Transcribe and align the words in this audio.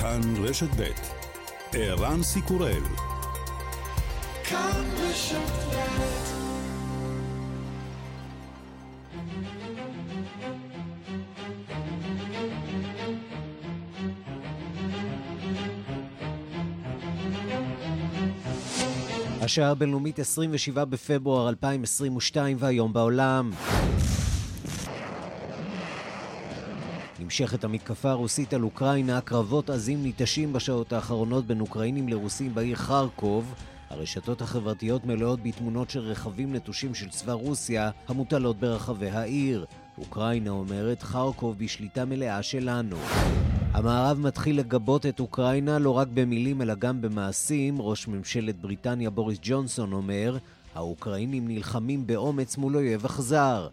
כאן 0.00 0.20
רשת 0.44 0.68
ב' 0.76 0.82
ערן 1.72 2.22
סיקורל 2.22 2.82
כאן 4.44 4.84
רשת 4.96 5.36
השעה 19.40 19.70
הבינלאומית 19.70 20.18
27 20.18 20.84
בפברואר 20.84 21.48
2022 21.48 22.56
והיום 22.60 22.92
בעולם. 22.92 23.50
נמשכת 27.30 27.64
המתקפה 27.64 28.10
הרוסית 28.10 28.54
על 28.54 28.62
אוקראינה, 28.62 29.20
קרבות 29.20 29.70
עזים 29.70 30.02
ניטשים 30.02 30.52
בשעות 30.52 30.92
האחרונות 30.92 31.46
בין 31.46 31.60
אוקראינים 31.60 32.08
לרוסים 32.08 32.54
בעיר 32.54 32.76
חרקוב. 32.76 33.54
הרשתות 33.90 34.42
החברתיות 34.42 35.04
מלאות 35.04 35.42
בתמונות 35.42 35.90
של 35.90 36.00
רכבים 36.00 36.54
נטושים 36.54 36.94
של 36.94 37.08
צבא 37.08 37.32
רוסיה 37.32 37.90
המוטלות 38.08 38.56
ברחבי 38.60 39.10
העיר. 39.10 39.64
אוקראינה 39.98 40.50
אומרת 40.50 41.02
חרקוב 41.02 41.58
בשליטה 41.58 42.04
מלאה 42.04 42.42
שלנו. 42.42 42.96
המערב 43.72 44.18
מתחיל 44.18 44.58
לגבות 44.58 45.06
את 45.06 45.20
אוקראינה 45.20 45.78
לא 45.78 45.90
רק 45.90 46.08
במילים 46.14 46.62
אלא 46.62 46.74
גם 46.74 47.00
במעשים. 47.00 47.80
ראש 47.80 48.08
ממשלת 48.08 48.60
בריטניה 48.60 49.10
בוריס 49.10 49.38
ג'ונסון 49.42 49.92
אומר, 49.92 50.36
האוקראינים 50.74 51.48
נלחמים 51.48 52.06
באומץ 52.06 52.56
מול 52.56 52.76
אויב 52.76 53.04
אכזר. 53.04 53.68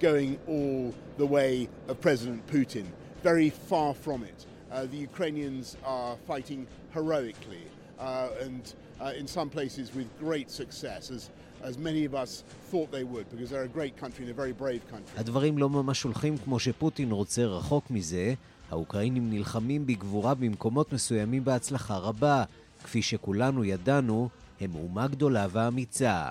Going 0.00 0.38
all 0.46 0.94
the 1.16 1.26
way 1.26 1.68
of 1.88 2.00
President 2.00 2.46
Putin. 2.46 2.84
Very 3.22 3.50
far 3.50 3.94
from 3.94 4.22
it. 4.22 4.46
Uh, 4.70 4.84
the 4.94 4.96
Ukrainians 5.10 5.76
are 5.84 6.16
fighting 6.26 6.66
heroically 6.94 7.64
uh, 7.98 8.28
and 8.40 8.62
uh, 9.00 9.12
in 9.20 9.26
some 9.26 9.48
places 9.48 9.86
with 9.94 10.08
great 10.18 10.50
success, 10.50 11.10
as, 11.10 11.30
as 11.62 11.78
many 11.78 12.04
of 12.04 12.14
us 12.14 12.44
thought 12.70 12.90
they 12.90 13.04
would, 13.04 13.26
because 13.30 13.50
they're 13.50 13.68
a 13.72 13.76
great 13.78 13.96
country 13.96 14.22
and 14.24 14.30
a 14.30 14.34
very 14.34 14.52
brave 14.52 14.82
country. 14.90 15.14
הדברים 15.16 15.58
לא 15.58 15.68
ממש 15.68 16.02
הולכים 16.02 16.38
כמו 16.38 16.58
שפוטין 16.58 17.12
רוצה 17.12 17.44
רחוק 17.44 17.90
מזה. 17.90 18.34
האוקראינים 18.70 19.30
נלחמים 19.30 19.86
בגבורה 19.86 20.34
במקומות 20.34 20.92
מסוימים 20.92 21.44
בהצלחה 21.44 21.96
רבה. 21.96 22.44
כפי 22.84 23.02
שכולנו 23.02 23.64
ידענו, 23.64 24.28
הם 24.60 24.74
אומה 24.74 25.08
גדולה 25.08 25.46
ואמיצה. 25.50 26.30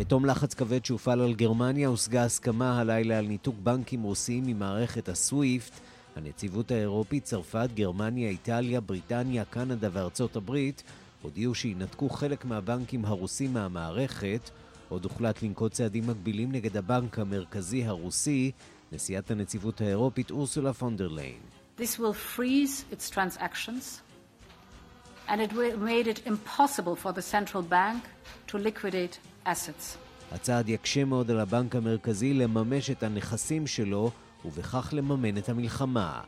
בתום 0.00 0.26
לחץ 0.26 0.54
כבד 0.54 0.84
שהופעל 0.84 1.20
על 1.20 1.34
גרמניה 1.34 1.88
הושגה 1.88 2.24
הסכמה 2.24 2.80
הלילה 2.80 3.18
על 3.18 3.26
ניתוק 3.26 3.56
בנקים 3.62 4.02
רוסיים 4.02 4.46
ממערכת 4.46 5.08
הסוויפט. 5.08 5.72
הנציבות 6.16 6.70
האירופית, 6.70 7.24
צרפת, 7.24 7.68
גרמניה, 7.74 8.28
איטליה, 8.28 8.80
בריטניה, 8.80 9.44
קנדה 9.44 9.88
וארצות 9.92 10.36
הברית 10.36 10.82
הודיעו 11.22 11.54
שינתקו 11.54 12.08
חלק 12.08 12.44
מהבנקים 12.44 13.04
הרוסים 13.04 13.52
מהמערכת. 13.52 14.50
עוד 14.88 15.04
הוחלט 15.04 15.42
לנקוט 15.42 15.72
צעדים 15.72 16.06
מקבילים 16.06 16.52
נגד 16.52 16.76
הבנק 16.76 17.18
המרכזי 17.18 17.84
הרוסי, 17.84 18.50
נשיאת 18.92 19.30
הנציבות 19.30 19.80
האירופית 19.80 20.30
אורסולה 20.30 20.72
פונדרליין. 20.72 21.40
And 25.32 25.40
it 25.40 25.52
made 25.90 26.08
it 26.08 26.20
impossible 26.26 26.96
for 26.96 27.12
the 27.12 27.22
central 27.22 27.62
bank 27.62 28.02
to 28.48 28.58
liquidate 28.58 29.20
assets. 29.45 29.97
הצעד 30.31 30.69
יקשה 30.69 31.05
מאוד 31.05 31.31
על 31.31 31.39
הבנק 31.39 31.75
המרכזי 31.75 32.33
לממש 32.33 32.89
את 32.89 33.03
הנכסים 33.03 33.67
שלו 33.67 34.11
ובכך 34.45 34.89
לממן 34.93 35.37
את 35.37 35.49
המלחמה. 35.49 36.21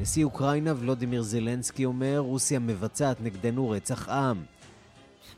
נשיא 0.00 0.24
אוקראינה 0.24 0.74
ולודימיר 0.78 1.22
זלנסקי 1.22 1.84
אומר, 1.84 2.18
רוסיה 2.18 2.58
מבצעת 2.58 3.20
נגדנו 3.20 3.70
רצח 3.70 4.08
עם. 4.08 4.44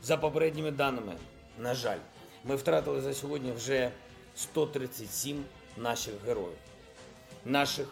За 0.03 0.17
попередніми 0.17 0.71
даними, 0.71 1.15
на 1.59 1.73
жаль, 1.75 1.99
ми 2.45 2.55
втратили 2.55 3.01
за 3.01 3.13
сьогодні 3.13 3.51
вже 3.51 3.91
137 4.55 5.43
наших 5.77 6.13
героїв, 6.25 6.57
наших 7.45 7.87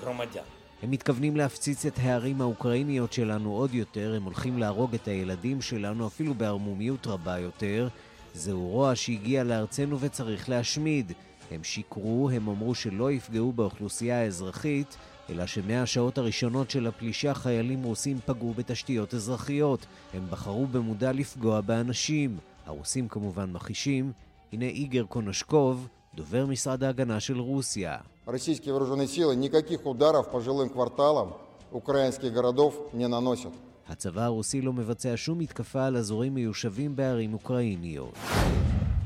громадян. 0.00 0.44
הם 0.82 0.90
מתכוונים 0.90 1.36
להפציץ 1.36 1.86
את 1.86 1.98
הערים 1.98 2.40
האוקראיניות 2.40 3.12
שלנו 3.12 3.52
עוד 3.52 3.74
יותר, 3.74 4.14
הם 4.16 4.22
הולכים 4.22 4.58
להרוג 4.58 4.94
את 4.94 5.08
הילדים 5.08 5.62
שלנו 5.62 6.06
אפילו 6.06 6.34
בערמומיות 6.34 7.06
רבה 7.06 7.38
יותר. 7.38 7.88
זהו 8.34 8.68
רוע 8.68 8.94
שהגיע 8.94 9.44
לארצנו 9.44 10.00
וצריך 10.00 10.48
להשמיד. 10.48 11.12
הם 11.50 11.64
שיקרו, 11.64 12.30
הם 12.30 12.48
אמרו 12.48 12.74
שלא 12.74 13.12
יפגעו 13.12 13.52
באוכלוסייה 13.52 14.20
האזרחית, 14.20 14.96
אלא 15.30 15.46
שמהשעות 15.46 16.18
הראשונות 16.18 16.70
של 16.70 16.86
הפלישה 16.86 17.34
חיילים 17.34 17.82
רוסים 17.82 18.18
פגעו 18.26 18.54
בתשתיות 18.56 19.14
אזרחיות. 19.14 19.86
הם 20.14 20.26
בחרו 20.30 20.66
במודע 20.66 21.12
לפגוע 21.12 21.60
באנשים. 21.60 22.38
הרוסים 22.66 23.08
כמובן 23.08 23.52
מכחישים. 23.52 24.12
הנה 24.52 24.64
איגר 24.64 25.04
קונשקוב, 25.04 25.88
דובר 26.14 26.46
משרד 26.46 26.84
ההגנה 26.84 27.20
של 27.20 27.40
רוסיה. 27.40 27.96
Российские 28.26 28.72
вооруженные 28.74 29.06
силы 29.06 29.36
никаких 29.36 29.86
ударов 29.86 30.32
по 30.32 30.40
жилым 30.40 30.68
кварталам 30.68 31.34
украинских 31.70 32.32
городов 32.32 32.74
не 32.92 33.06
наносят. 33.06 33.52
הצבא 33.91 34.21
הרוסי 34.21 34.61
לא 34.61 34.73
מבצע 34.73 35.13
שום 35.15 35.39
מתקפה 35.39 35.85
על 35.85 35.97
אזורים 35.97 36.33
מיושבים 36.33 36.95
בערים 36.95 37.33
אוקראיניות. 37.33 38.13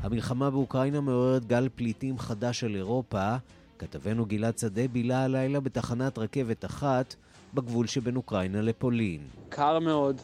המלחמה 0.02 0.50
באוקראינה 0.50 1.02
מעוררת 1.02 1.46
גל 1.46 1.70
פליטים 1.76 2.20
חדש 2.20 2.64
על 2.64 2.76
אירופה. 2.76 3.36
כתבנו 3.80 4.26
גלעד 4.26 4.58
שדה 4.58 4.88
בילה 4.88 5.24
הלילה 5.24 5.60
בתחנת 5.60 6.18
רכבת 6.18 6.66
אחת 6.66 7.16
בגבול 7.54 7.88
שבין 7.88 8.16
אוקראינה 8.16 8.62
לפולין. 8.62 9.22
קר 9.50 9.80
מאוד, 9.80 10.22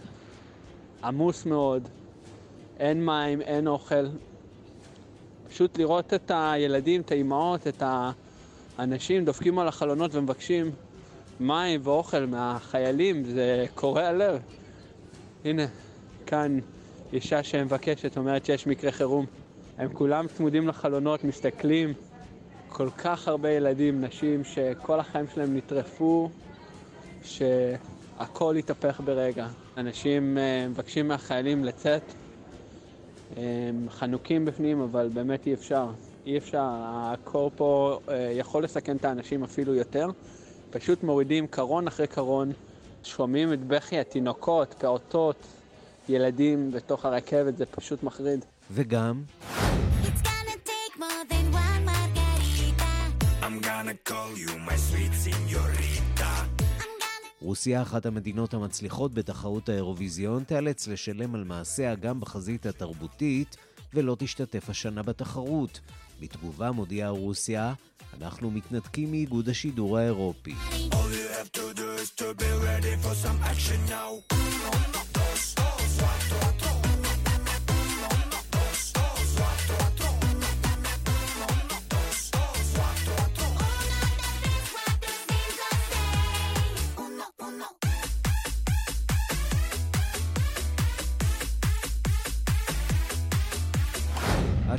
עמוס 1.04 1.46
מאוד, 1.46 1.88
אין 2.80 3.06
מים, 3.06 3.42
אין 3.42 3.68
אוכל. 3.68 4.06
פשוט 5.50 5.78
לראות 5.78 6.14
את 6.14 6.32
הילדים, 6.34 7.02
את 7.02 7.12
האימהות, 7.12 7.68
את 7.68 7.84
האנשים 8.78 9.26
דופקים 9.26 9.60
על 9.60 9.68
החלונות 9.68 10.16
ומבקשים 10.16 10.72
מים 11.40 11.82
ואוכל 11.84 12.26
מהחיילים, 12.26 13.24
זה 13.24 13.66
קורע 13.76 14.12
לב. 14.12 14.40
הנה, 15.46 15.66
כאן 16.26 16.60
אישה 17.14 17.44
שמבקשת, 17.44 18.18
אומרת 18.18 18.46
שיש 18.46 18.68
מקרה 18.68 18.92
חירום. 18.92 19.26
הם 19.78 19.94
כולם 19.94 20.28
צמודים 20.28 20.68
לחלונות, 20.68 21.24
מסתכלים. 21.24 21.94
כל 22.70 22.90
כך 22.98 23.28
הרבה 23.28 23.50
ילדים, 23.52 24.02
נשים, 24.02 24.44
שכל 24.44 25.00
החיים 25.00 25.26
שלהם 25.34 25.58
נטרפו, 25.58 26.30
שהכל 27.24 28.56
התהפך 28.56 29.02
ברגע. 29.06 29.48
אנשים 29.78 30.38
uh, 30.38 30.70
מבקשים 30.70 31.08
מהחיילים 31.08 31.64
לצאת, 31.64 32.02
הם 33.38 33.88
חנוקים 33.90 34.46
בפנים, 34.46 34.82
אבל 34.82 35.10
באמת 35.14 35.48
אי 35.48 35.54
אפשר. 35.54 35.88
אי 36.26 36.38
אפשר, 36.38 36.66
הקור 36.74 37.52
פה 37.56 38.00
uh, 38.06 38.12
יכול 38.34 38.64
לסכן 38.64 38.96
את 38.96 39.06
האנשים 39.06 39.44
אפילו 39.44 39.76
יותר. 39.76 40.08
פשוט 40.72 41.04
מורידים 41.04 41.48
קרון 41.48 41.88
אחרי 41.88 42.08
קרון, 42.08 42.52
שומעים 43.04 43.54
את 43.54 43.60
בכי 43.68 44.00
התינוקות, 44.00 44.76
פעוטות, 44.78 45.36
ילדים 46.10 46.72
בתוך 46.72 47.06
הרכבת, 47.06 47.58
זה 47.58 47.66
פשוט 47.66 48.04
מחריד. 48.04 48.46
וגם... 48.72 49.24
רוסיה, 57.42 57.82
אחת 57.82 58.06
המדינות 58.06 58.54
המצליחות 58.54 59.14
בתחרות 59.14 59.70
האירוויזיון, 59.70 60.44
תיאלץ 60.44 60.88
לשלם 60.88 61.36
על 61.36 61.44
מעשיה 61.44 61.96
גם 61.96 62.20
בחזית 62.20 62.66
התרבותית 62.66 63.58
ולא 63.94 64.16
תשתתף 64.20 64.70
השנה 64.70 65.04
בתחרות. 65.04 65.80
בתגובה 66.22 66.72
מודיעה 66.72 67.10
רוסיה, 67.10 67.74
אנחנו 68.22 68.52
מתנתקים 68.52 69.12
מאיגוד 69.12 69.50
השידור 69.50 69.98
האירופי. 69.98 70.54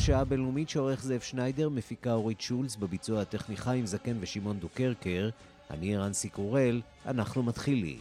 השעה 0.03 0.21
הבינלאומית 0.21 0.69
שעורך 0.69 1.03
זאב 1.03 1.21
שניידר, 1.21 1.69
מפיקה 1.69 2.13
אורית 2.13 2.41
שולץ, 2.41 2.77
בביצוע 2.77 3.21
הטכני 3.21 3.57
חיים 3.57 3.87
זקן 3.87 4.17
ושמעון 4.21 4.59
דוקרקר. 4.59 5.29
אני 5.71 5.97
רנסי 5.97 6.29
קורל, 6.29 6.81
אנחנו 7.07 7.43
מתחילים. 7.43 7.99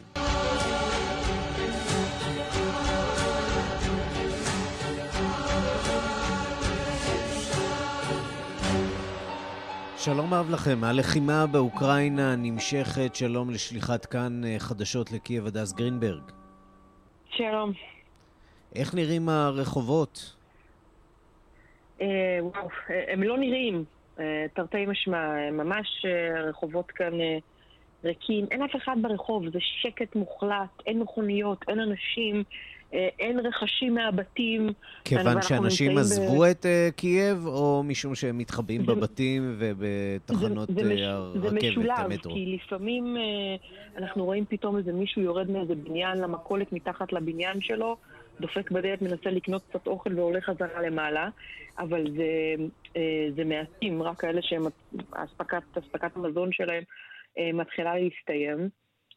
שלום 9.97 10.33
אהב 10.33 10.49
לכם. 10.49 10.83
הלחימה 10.83 11.47
באוקראינה 11.47 12.35
נמשכת. 12.35 13.15
שלום 13.15 13.49
לשליחת 13.49 14.05
כאן 14.05 14.45
אה, 14.45 14.55
חדשות 14.59 15.11
לקייב 15.11 15.45
הדס 15.45 15.73
גרינברג. 15.73 16.23
שלום. 17.29 17.71
איך 18.75 18.95
נראים 18.95 19.29
הרחובות? 19.29 20.40
אה, 22.01 22.37
וואו, 22.41 22.67
הם 23.07 23.23
לא 23.23 23.37
נראים, 23.37 23.83
אה, 24.19 24.45
תרתי 24.53 24.85
משמע, 24.85 25.51
ממש 25.51 26.05
רחובות 26.49 26.91
כאן 26.91 27.13
ריקים, 28.03 28.45
אין 28.51 28.63
אף 28.63 28.75
אחד 28.75 28.95
ברחוב, 29.01 29.49
זה 29.49 29.59
שקט 29.61 30.15
מוחלט, 30.15 30.69
אין 30.85 30.99
מכוניות, 30.99 31.65
אין 31.67 31.79
אנשים, 31.79 32.43
אה, 32.93 33.09
אין 33.19 33.39
רכשים 33.39 33.95
מהבתים. 33.95 34.69
כיוון 35.03 35.41
שאנשים 35.41 35.97
עזבו 35.97 36.39
ב... 36.39 36.43
את 36.43 36.65
uh, 36.65 36.91
קייב, 36.95 37.45
או 37.45 37.83
משום 37.83 38.15
שהם 38.15 38.37
מתחבאים 38.37 38.85
בבתים 38.85 39.55
ובתחנות 39.57 40.67
זה, 40.67 40.83
זה 40.83 41.07
הרכבת, 41.07 41.41
זה 41.41 41.69
משולב, 41.69 41.91
המטרו? 41.97 42.33
כי 42.33 42.57
לפעמים 42.57 43.17
uh, 43.17 43.97
אנחנו 43.97 44.25
רואים 44.25 44.45
פתאום 44.49 44.77
איזה 44.77 44.93
מישהו 44.93 45.21
יורד 45.21 45.51
מאיזה 45.51 45.75
בניין 45.75 46.17
למכולת 46.17 46.73
מתחת 46.73 47.13
לבניין 47.13 47.61
שלו, 47.61 47.97
דופק 48.41 48.71
בדלת, 48.71 49.01
מנסה 49.01 49.29
לקנות 49.29 49.61
קצת 49.69 49.87
אוכל 49.87 50.19
והולך 50.19 50.45
חזרה 50.45 50.81
למעלה, 50.81 51.29
אבל 51.77 52.03
זה, 52.17 52.55
uh, 52.87 52.97
זה 53.35 53.43
מעטים, 53.43 54.03
רק 54.03 54.19
כאלה 54.19 54.41
שהם, 54.41 54.63
אספקת 55.11 56.15
המזון 56.15 56.51
שלהם 56.51 56.83
אה, 57.37 57.49
מתחילה 57.53 57.95
להסתיים. 57.95 58.69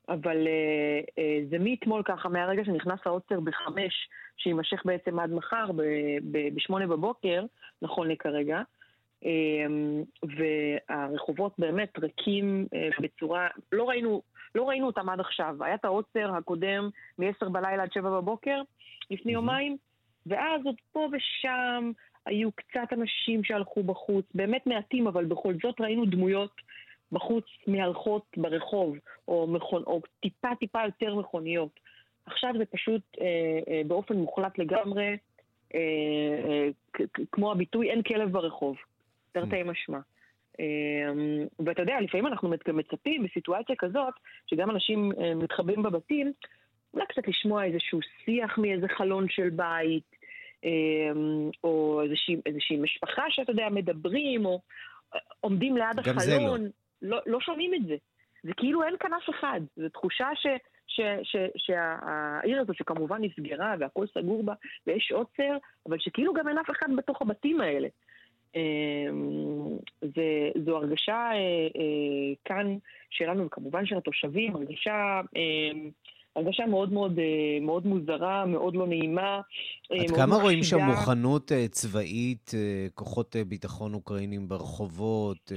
אבל 0.08 0.46
אה, 0.46 1.00
אה, 1.18 1.40
זה 1.50 1.58
מאתמול 1.58 2.02
ככה, 2.04 2.28
מהרגע 2.28 2.64
שנכנס 2.64 3.00
העוצר 3.04 3.40
בחמש, 3.40 4.08
שיימשך 4.36 4.82
בעצם 4.84 5.18
עד 5.18 5.30
מחר 5.30 5.70
בשמונה 6.54 6.86
בבוקר, 6.86 7.44
נכון 7.82 8.08
לכרגע, 8.08 8.62
והרחובות 10.22 11.52
באמת 11.58 11.98
ריקים 11.98 12.66
בצורה, 13.00 13.48
לא 13.72 13.88
ראינו, 13.88 14.22
לא 14.54 14.68
ראינו 14.68 14.86
אותם 14.86 15.08
עד 15.08 15.20
עכשיו. 15.20 15.56
היה 15.60 15.74
את 15.74 15.84
העוצר 15.84 16.36
הקודם 16.36 16.90
מ-10 17.18 17.48
בלילה 17.48 17.82
עד 17.82 17.92
7 17.92 18.10
בבוקר, 18.10 18.62
לפני 19.10 19.32
יומיים, 19.32 19.76
ואז 20.26 20.60
עוד 20.64 20.76
פה 20.92 21.08
ושם 21.12 21.92
היו 22.26 22.52
קצת 22.52 22.92
אנשים 22.92 23.44
שהלכו 23.44 23.82
בחוץ, 23.82 24.26
באמת 24.34 24.66
מעטים, 24.66 25.06
אבל 25.06 25.24
בכל 25.24 25.54
זאת 25.62 25.80
ראינו 25.80 26.04
דמויות 26.04 26.52
בחוץ 27.12 27.44
מהלכות 27.66 28.24
ברחוב, 28.36 28.96
או, 29.28 29.46
מכון, 29.46 29.82
או 29.86 30.00
טיפה 30.20 30.48
טיפה 30.60 30.78
יותר 30.84 31.14
מכוניות. 31.14 31.80
עכשיו 32.26 32.52
זה 32.58 32.64
פשוט 32.64 33.02
אה, 33.20 33.26
אה, 33.68 33.82
באופן 33.86 34.16
מוחלט 34.16 34.58
לגמרי, 34.58 35.16
אה, 35.74 35.80
אה, 36.44 36.68
כמו 37.32 37.52
הביטוי 37.52 37.90
אין 37.90 38.02
כלב 38.02 38.32
ברחוב, 38.32 38.76
תרתי. 39.32 39.62
משמע. 39.62 39.98
אה, 40.60 40.64
ואתה 41.64 41.82
יודע, 41.82 42.00
לפעמים 42.00 42.26
אנחנו 42.26 42.48
מצפים 42.74 43.22
בסיטואציה 43.24 43.76
כזאת, 43.78 44.14
שגם 44.46 44.70
אנשים 44.70 45.12
אה, 45.18 45.34
מתחבאים 45.34 45.82
בבתים, 45.82 46.32
אולי 46.94 47.06
קצת 47.06 47.29
לשמוע 47.29 47.64
איזשהו 47.64 48.00
שיח 48.25 48.58
מאיזה 48.58 48.88
חלון 48.88 49.26
של 49.29 49.50
בית, 49.50 50.17
אה, 50.64 50.70
או 51.64 52.02
איזושהי, 52.05 52.37
איזושהי 52.46 52.76
משפחה 52.76 53.23
שאתה 53.29 53.52
יודע, 53.52 53.69
מדברים, 53.70 54.46
או 54.46 54.61
אה, 55.14 55.19
עומדים 55.41 55.76
ליד 55.76 55.99
החלון. 55.99 56.62
לא. 56.62 56.69
לא, 57.02 57.20
לא 57.26 57.41
שומעים 57.41 57.75
את 57.75 57.87
זה. 57.87 57.96
זה 58.43 58.52
כאילו 58.56 58.82
אין 58.82 58.94
כאן 59.00 59.12
אף 59.12 59.31
אחד. 59.31 59.61
זו 59.76 59.88
תחושה 59.88 60.29
ש, 60.35 60.46
ש, 60.87 61.00
ש, 61.23 61.37
שהעיר 61.56 62.61
הזו, 62.61 62.75
שכמובן 62.75 63.25
נסגרה 63.25 63.75
והכל 63.81 64.06
סגור 64.06 64.43
בה, 64.43 64.55
ויש 64.87 65.12
עוצר, 65.12 65.56
אבל 65.88 65.99
שכאילו 65.99 66.35
גם 66.35 66.49
אין 66.49 66.58
אף 66.58 66.70
אחד 66.70 66.87
בתוך 66.96 67.23
הבתים 67.23 67.61
האלה. 67.61 67.88
אמ, 68.55 69.76
זה, 70.00 70.50
זו 70.64 70.76
הרגשה 70.76 71.31
אה, 71.32 71.69
אה, 71.76 72.35
כאן 72.44 72.76
שלנו, 73.11 73.46
וכמובן 73.46 73.87
של 73.87 73.96
התושבים, 73.96 74.56
הרגשה... 74.56 75.20
הרגשה 76.36 76.66
מאוד 76.66 76.92
מאוד, 76.92 77.19
אה, 77.19 77.60
מאוד 77.60 77.86
מוזרה, 77.86 78.46
מאוד 78.46 78.75
לא 78.75 78.86
נעימה. 78.86 79.40
עד 79.90 80.10
כמה 80.16 80.36
רואים 80.36 80.62
שם 80.62 80.78
מוכנות 80.78 81.52
צבאית, 81.70 82.50
כוחות 82.94 83.36
ביטחון 83.48 83.94
אוקראינים 83.94 84.48
ברחובות? 84.48 85.52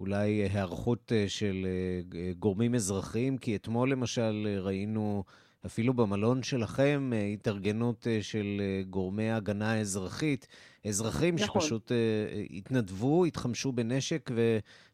אולי 0.00 0.30
היערכות 0.30 1.12
אה, 1.12 1.24
של 1.28 1.66
אה, 1.66 2.32
גורמים 2.38 2.74
אזרחיים, 2.74 3.38
כי 3.38 3.56
אתמול 3.56 3.90
למשל 3.90 4.58
ראינו 4.60 5.24
אפילו 5.66 5.94
במלון 5.94 6.42
שלכם 6.42 7.10
התארגנות 7.34 8.06
אה, 8.06 8.22
של 8.22 8.60
גורמי 8.90 9.30
הגנה 9.30 9.72
האזרחית, 9.72 10.46
אזרחים 10.86 11.34
נכון. 11.34 11.60
שפשוט 11.60 11.92
התנדבו, 12.50 13.24
התחמשו 13.24 13.72
בנשק 13.72 14.30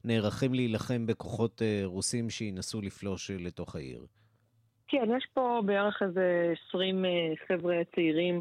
ונערכים 0.05 0.55
להילחם 0.55 1.06
בכוחות 1.06 1.62
רוסים 1.85 2.31
שינסו 2.31 2.81
לפלוש 2.81 3.31
לתוך 3.31 3.77
העיר. 3.77 4.06
כן, 4.93 5.09
יש 5.17 5.27
פה 5.35 5.61
בערך 5.67 6.03
איזה 6.03 6.53
20 6.69 7.05
חבר'ה 7.49 7.77
צעירים 7.94 8.41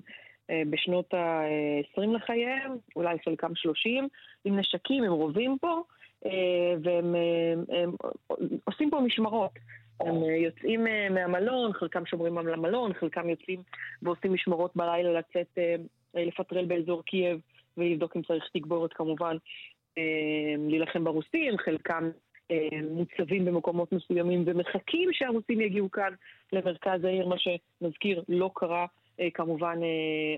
בשנות 0.69 1.13
ה-20 1.13 2.15
לחייהם, 2.15 2.75
אולי 2.95 3.17
חלקם 3.25 3.55
30, 3.55 4.07
עם 4.45 4.59
נשקים, 4.59 5.03
הם 5.03 5.11
רובים 5.11 5.57
פה. 5.61 5.81
אה, 6.25 6.73
והם 6.83 7.15
הם, 7.15 7.63
הם 7.69 7.91
עושים 8.63 8.89
פה 8.89 8.99
משמרות. 8.99 9.51
הם 9.99 10.23
יוצאים 10.23 10.87
אה, 10.87 11.09
מהמלון, 11.09 11.73
חלקם 11.73 12.05
שומרים 12.05 12.37
על 12.37 12.53
המלון, 12.53 12.93
חלקם 12.93 13.29
יוצאים 13.29 13.59
ועושים 14.01 14.33
משמרות 14.33 14.75
בלילה 14.75 15.19
לצאת, 15.19 15.57
אה, 15.57 15.75
לפטרל 16.15 16.65
באזור 16.65 17.03
קייב 17.03 17.39
ולבדוק 17.77 18.17
אם 18.17 18.21
צריך 18.21 18.49
תגבורת 18.53 18.93
כמובן, 18.93 19.37
להילחם 20.57 21.03
ברוסים, 21.03 21.57
חלקם 21.57 22.09
מוצבים 22.91 23.45
במקומות 23.45 23.91
מסוימים 23.91 24.43
ומחכים 24.45 25.09
שהרוסים 25.13 25.61
יגיעו 25.61 25.91
כאן 25.91 26.13
למרכז 26.53 27.03
העיר, 27.03 27.27
מה 27.27 27.35
שנזכיר 27.37 28.23
לא 28.29 28.51
קרה 28.53 28.85
כמובן 29.33 29.79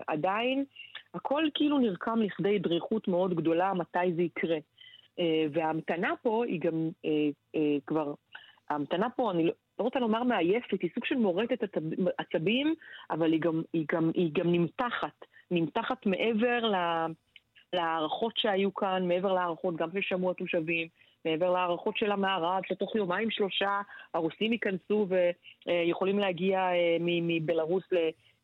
עדיין. 0.08 0.66
הכל 1.14 1.44
כאילו 1.54 1.80
נרקם 1.80 2.22
לכדי 2.22 2.60
דריכות 2.60 3.08
מאוד 3.08 3.34
גדולה 3.34 3.74
מתי 3.74 4.14
זה 4.16 4.22
יקרה. 4.22 4.58
אה, 5.20 5.46
וההמתנה 5.54 6.14
פה 6.22 6.46
היא 6.46 6.60
גם 6.60 6.90
אה, 7.06 7.30
אה, 7.56 7.78
כבר, 7.88 8.14
ההמתנה 8.70 9.10
פה, 9.10 9.32
אני 9.32 9.44
לא, 9.44 9.52
לא 9.80 9.84
רוצה 9.84 10.00
לומר 10.00 10.24
מעייפת, 10.24 10.82
היא 10.82 10.90
סוג 10.96 11.06
של 11.06 11.16
מורטת 11.16 11.78
עצבים, 12.18 12.76
אבל 13.10 13.32
היא 13.32 13.42
גם, 13.42 13.62
היא 13.74 13.86
גם, 13.92 14.12
היא 14.14 14.32
גם 14.34 14.52
נמתחת, 14.52 15.26
נמתחת 15.52 16.06
מעבר 16.06 16.72
להערכות 17.74 18.38
שהיו 18.38 18.74
כאן, 18.74 19.08
מעבר 19.08 19.34
להערכות 19.34 19.76
גם 19.76 19.90
ששמעו 20.02 20.32
התושבים, 20.32 20.88
מעבר 21.26 21.50
להערכות 21.52 21.98
של 21.98 22.12
המערב, 22.12 22.62
שתוך 22.68 22.96
יומיים 22.96 23.32
שלושה 23.32 23.82
הרוסים 24.14 24.52
ייכנסו 24.52 25.08
ויכולים 25.68 26.20
להגיע 26.20 26.70
מבלארוס 27.00 27.84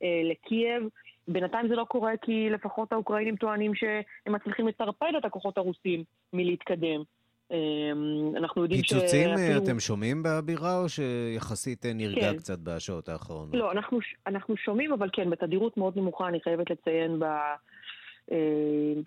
לקייב. 0.02 0.84
בינתיים 1.28 1.68
זה 1.68 1.76
לא 1.76 1.84
קורה 1.84 2.12
כי 2.22 2.50
לפחות 2.50 2.92
האוקראינים 2.92 3.36
טוענים 3.36 3.76
שהם 3.76 4.36
מצליחים 4.36 4.68
לטרפד 4.68 5.12
את 5.18 5.26
הכוחות 5.26 5.58
הרוסים 5.58 6.04
מלהתקדם. 6.34 7.04
אמ, 7.52 8.36
אנחנו 8.38 8.64
יודעים 8.64 8.84
ש... 8.84 8.94
פיצוצים 8.94 9.30
שאפילו... 9.30 9.64
אתם 9.64 9.80
שומעים 9.80 10.24
בבירה, 10.24 10.78
או 10.78 10.90
שיחסית 10.90 11.86
נרגע 11.96 12.32
כן. 12.32 12.38
קצת 12.38 12.60
בשעות 12.60 13.10
האחרונות? 13.10 13.56
לא, 13.56 13.72
אנחנו, 13.72 14.00
אנחנו 14.28 14.58
שומעים, 14.58 14.94
אבל 14.94 15.10
כן, 15.14 15.30
בתדירות 15.30 15.78
מאוד 15.78 15.98
נמוכה, 15.98 16.28
אני 16.28 16.42
חייבת 16.42 16.70
לציין 16.70 17.20
ב... 17.20 17.26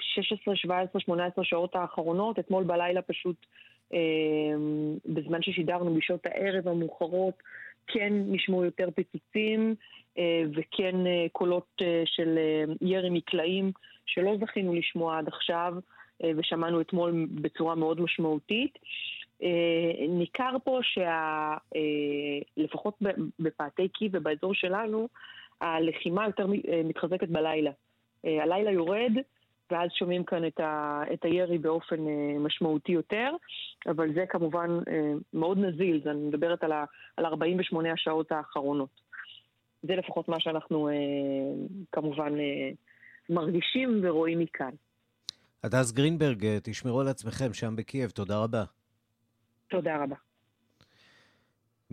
16, 0.00 0.56
17, 0.56 1.00
18 1.00 1.44
שעות 1.44 1.74
האחרונות. 1.74 2.38
אתמול 2.38 2.64
בלילה 2.64 3.02
פשוט, 3.02 3.36
אמ, 3.92 4.96
בזמן 5.06 5.42
ששידרנו 5.42 5.94
בשעות 5.94 6.26
הערב 6.26 6.68
המאוחרות, 6.68 7.34
כן 7.86 8.12
נשמעו 8.26 8.64
יותר 8.64 8.88
פיצוצים. 8.94 9.74
אה, 10.18 10.42
וכן 10.54 11.06
אה, 11.06 11.26
קולות 11.32 11.66
אה, 11.82 12.02
של 12.06 12.38
ירי 12.80 13.10
מקלעים 13.10 13.72
שלא 14.06 14.36
זכינו 14.40 14.74
לשמוע 14.74 15.18
עד 15.18 15.28
עכשיו 15.28 15.74
ושמענו 16.36 16.80
אתמול 16.80 17.26
בצורה 17.34 17.74
מאוד 17.74 18.00
משמעותית. 18.00 18.78
ניכר 20.08 20.56
פה 20.64 20.80
שלפחות 22.56 22.98
בפאתי 23.38 23.88
קי 23.88 24.08
ובאזור 24.12 24.54
שלנו, 24.54 25.08
הלחימה 25.60 26.26
יותר 26.26 26.46
מתחזקת 26.84 27.28
בלילה. 27.28 27.70
הלילה 28.24 28.70
יורד, 28.70 29.12
ואז 29.70 29.90
שומעים 29.98 30.24
כאן 30.24 30.46
את, 30.46 30.60
ה, 30.60 31.02
את 31.12 31.24
הירי 31.24 31.58
באופן 31.58 31.96
משמעותי 32.38 32.92
יותר, 32.92 33.30
אבל 33.86 34.14
זה 34.14 34.24
כמובן 34.28 34.70
מאוד 35.32 35.58
נזיל, 35.58 36.02
אני 36.06 36.20
מדברת 36.20 36.64
על, 36.64 36.72
ה, 36.72 36.84
על 37.16 37.26
48 37.26 37.92
השעות 37.92 38.32
האחרונות. 38.32 39.00
זה 39.82 39.96
לפחות 39.96 40.28
מה 40.28 40.40
שאנחנו 40.40 40.88
אה, 40.88 40.94
כמובן 41.92 42.32
אה, 42.38 42.70
מרגישים 43.30 44.00
ורואים 44.02 44.38
מכאן. 44.38 44.70
הדס 45.64 45.92
גרינברג, 45.92 46.46
אה, 46.46 46.58
תשמרו 46.62 47.00
על 47.00 47.08
עצמכם 47.08 47.52
שם 47.52 47.76
בקייב, 47.76 48.10
תודה 48.10 48.38
רבה. 48.38 48.64
תודה 49.68 50.02
רבה. 50.02 50.16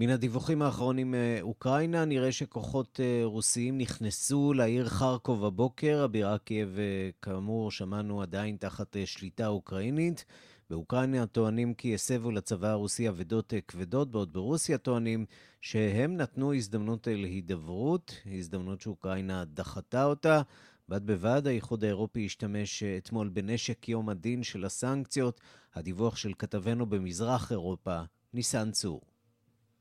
מן 0.01 0.09
הדיווחים 0.09 0.61
האחרונים 0.61 1.11
מאוקראינה, 1.17 2.05
נראה 2.05 2.31
שכוחות 2.31 2.99
אה, 2.99 3.21
רוסיים 3.23 3.77
נכנסו 3.77 4.53
לעיר 4.53 4.89
חרקוב 4.89 5.45
הבוקר. 5.45 6.01
הבירה 6.03 6.37
קייב, 6.37 6.79
אה, 6.79 7.09
כאמור, 7.21 7.71
שמענו 7.71 8.21
עדיין 8.21 8.57
תחת 8.57 8.95
שליטה 9.05 9.47
אוקראינית. 9.47 10.25
באוקראינה 10.69 11.25
טוענים 11.25 11.73
כי 11.73 11.93
הסבו 11.93 12.31
לצבא 12.31 12.67
הרוסי 12.67 13.09
אבדות 13.09 13.53
כבדות, 13.67 14.11
בעוד 14.11 14.33
ברוסיה 14.33 14.77
טוענים 14.77 15.25
שהם 15.61 16.17
נתנו 16.17 16.53
הזדמנות 16.53 17.07
להידברות, 17.11 18.15
הזדמנות 18.25 18.81
שאוקראינה 18.81 19.45
דחתה 19.45 20.05
אותה. 20.05 20.41
בד 20.89 21.05
בבד, 21.05 21.41
האיחוד 21.47 21.83
האירופי 21.83 22.25
השתמש 22.25 22.83
אתמול 22.83 23.29
בנשק 23.29 23.89
יום 23.89 24.09
הדין 24.09 24.43
של 24.43 24.65
הסנקציות. 24.65 25.41
הדיווח 25.75 26.15
של 26.15 26.33
כתבנו 26.37 26.85
במזרח 26.85 27.51
אירופה, 27.51 28.01
ניסן 28.33 28.71
צור. 28.71 29.08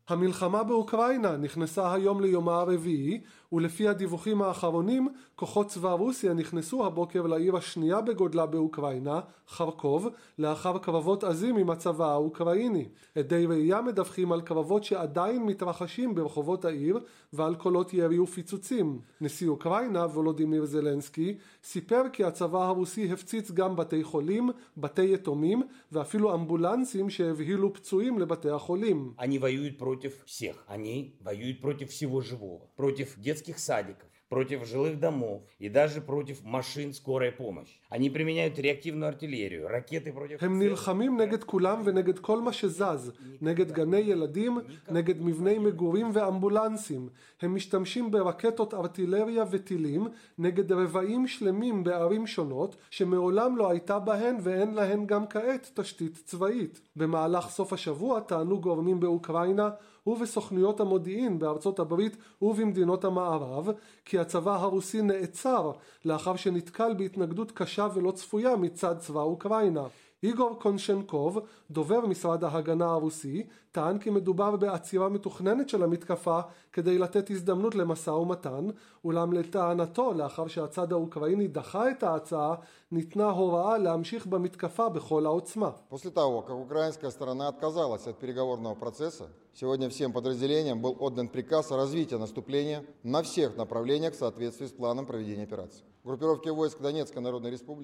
המלחמה 0.09 0.63
באוקראינה 0.63 1.37
נכנסה 1.37 1.93
היום 1.93 2.21
ליומה 2.21 2.61
הרביעי, 2.61 3.21
ולפי 3.52 3.88
הדיווחים 3.88 4.42
האחרונים, 4.42 5.08
כוחות 5.36 5.68
צבא 5.68 5.92
רוסיה 5.92 6.34
נכנסו 6.34 6.86
הבוקר 6.86 7.28
לעיר 7.28 7.58
השנייה 7.58 8.02
בגודלה 8.02 8.46
באוקראינה, 8.46 9.20
חרקוב, 9.50 10.08
לאחר 10.40 10.78
קרבות 10.78 11.24
עזים 11.24 11.58
עם 11.58 11.70
הצבא 11.70 12.12
האוקראיני. 12.12 12.86
עדי 13.16 13.46
ראייה 13.46 13.82
מדווחים 13.82 14.32
על 14.32 14.42
קרבות 14.42 14.84
שעדיין 14.84 15.44
מתרחשים 15.44 16.16
ברחובות 16.16 16.66
העיר, 16.66 17.00
ועל 17.34 17.56
קולות 17.56 17.94
ירי 17.94 18.20
ופיצוצים. 18.20 19.00
נשיא 19.22 19.48
אוקראינה, 19.48 20.06
וולודימיר 20.06 20.66
זלנסקי, 20.66 21.38
סיפר 21.64 22.02
כי 22.14 22.24
הצבא 22.24 22.66
הרוסי 22.66 23.12
הפציץ 23.12 23.52
גם 23.52 23.76
בתי 23.76 24.04
חולים, 24.04 24.50
בתי 24.78 25.14
יתומים, 25.14 25.62
ואפילו 25.92 26.34
אמבולנסים 26.34 27.10
שהבהילו 27.10 27.74
פצועים 27.74 28.20
לבתי 28.20 28.50
החולים. 28.50 29.14
אני 29.20 29.40
против 29.78 30.24
всех. 30.26 30.66
Они 30.68 31.16
воюют 31.22 31.62
против 31.62 31.90
всего 31.92 32.22
живого, 32.22 32.70
против 32.76 33.18
детских 33.38 33.60
садиков, 33.60 34.10
против 34.34 34.66
жилых 34.66 35.00
домов 35.00 35.44
и 35.60 35.70
даже 35.70 36.02
против 36.02 36.44
машин 36.44 36.94
скорой 36.94 37.32
помощи. 37.32 37.76
Они 37.90 38.10
применяют 38.10 38.58
реактивную 38.58 39.10
артиллерию, 39.10 39.68
ракеты 39.68 40.12
против... 40.12 40.42
הם 40.42 40.60
נלחמים 40.60 41.22
נגד 41.22 41.44
כולם 41.44 41.82
ונגד 41.86 42.20
כל 42.20 42.42
מה 42.42 42.54
שזז, 42.54 43.12
נגד 43.42 43.72
גני 43.72 43.98
ילדים, 43.98 44.60
נגד 44.92 45.22
מבני 45.22 45.58
מגורים 45.58 46.10
ואמבולנסים. 46.14 47.10
הם 47.42 47.56
משתמשים 47.56 48.12
ברקטות 48.12 48.74
ארטילריה 48.74 49.44
וטילים 49.52 50.08
נגד 50.38 50.72
רבעים 50.72 51.28
שלמים 51.28 51.84
בערים 51.84 52.28
שונות 52.28 52.76
שמעולם 52.90 53.58
לא 53.58 53.70
הייתה 53.70 54.00
בהן 54.00 54.36
ואין 54.42 54.74
להן 54.74 55.06
גם 55.06 55.28
כעת 55.28 55.72
תשתית 55.74 56.22
צבאית. 56.26 56.82
במהלך 56.96 57.50
סוף 57.50 57.74
השבוע 57.74 58.20
טענו 58.20 58.62
גורמים 58.62 59.00
באוקראינה 59.00 59.70
ובסוכנויות 60.09 60.81
המודיעין 60.81 61.39
בארצות 61.39 61.79
הברית 61.79 62.17
ובמדינות 62.43 63.05
המערב 63.05 63.69
כי 64.05 64.19
הצבא 64.19 64.55
הרוסי 64.55 65.03
נעצר 65.03 65.73
לאחר 66.05 66.37
שנתקל 66.37 66.95
בהתנגדות 66.95 67.53
קשה 67.53 67.89
ולא 67.95 68.11
צפויה 68.11 68.57
מצד 68.57 68.99
צבא 68.99 69.21
אוקראינה. 69.21 69.85
איגור 70.24 70.60
קונשנקוב, 70.60 71.40
דובר 71.72 72.06
משרד 72.06 72.44
ההגנה 72.44 72.86
הרוסי, 72.86 73.44
טען 73.72 74.00
כי 74.00 74.10
מדובר 74.10 74.56
בעצירה 74.56 75.10
מתוכננת 75.10 75.70
של 75.70 75.84
המתקפה 75.84 76.40
כדי 76.74 76.98
לתת 76.98 77.30
הזדמנות 77.30 77.76
למשא 77.76 78.10
ומתן, 78.10 78.68
אולם 79.06 79.34
לטענתו, 79.34 80.14
לאחר 80.14 80.48
שהצד 80.48 80.92
האוקראיני 80.92 81.48
דחה 81.48 81.92
את 81.92 82.04
ההצעה, 82.04 82.56
ניתנה 82.92 83.30
הוראה 83.30 83.78
להמשיך 83.78 84.26
במתקפה 84.26 84.90
בכל 84.90 85.26
העוצמה. 85.26 85.72
После 85.90 86.12
того, 86.12 86.42
как 86.42 86.56
украинская 86.56 87.12
сторона 87.12 87.48
отказалась 87.48 88.08
от 88.08 88.20
переговорного 88.20 88.76
процесса, 88.76 89.30
сегодня 89.54 89.90
всем 89.90 90.14
подразделениям 90.14 90.82
был 90.82 90.96
отдан 91.00 91.28
приказ 91.28 91.72
о 91.72 91.78
развитии 91.78 92.16
наступления 92.16 92.86
на 93.04 93.24
всех 93.24 93.58
направлениях 93.58 94.14
в 94.14 94.18
соответствии 94.18 94.68
с 94.68 94.72
планом 94.72 95.06
проведения 95.06 95.44
операции. 95.44 95.84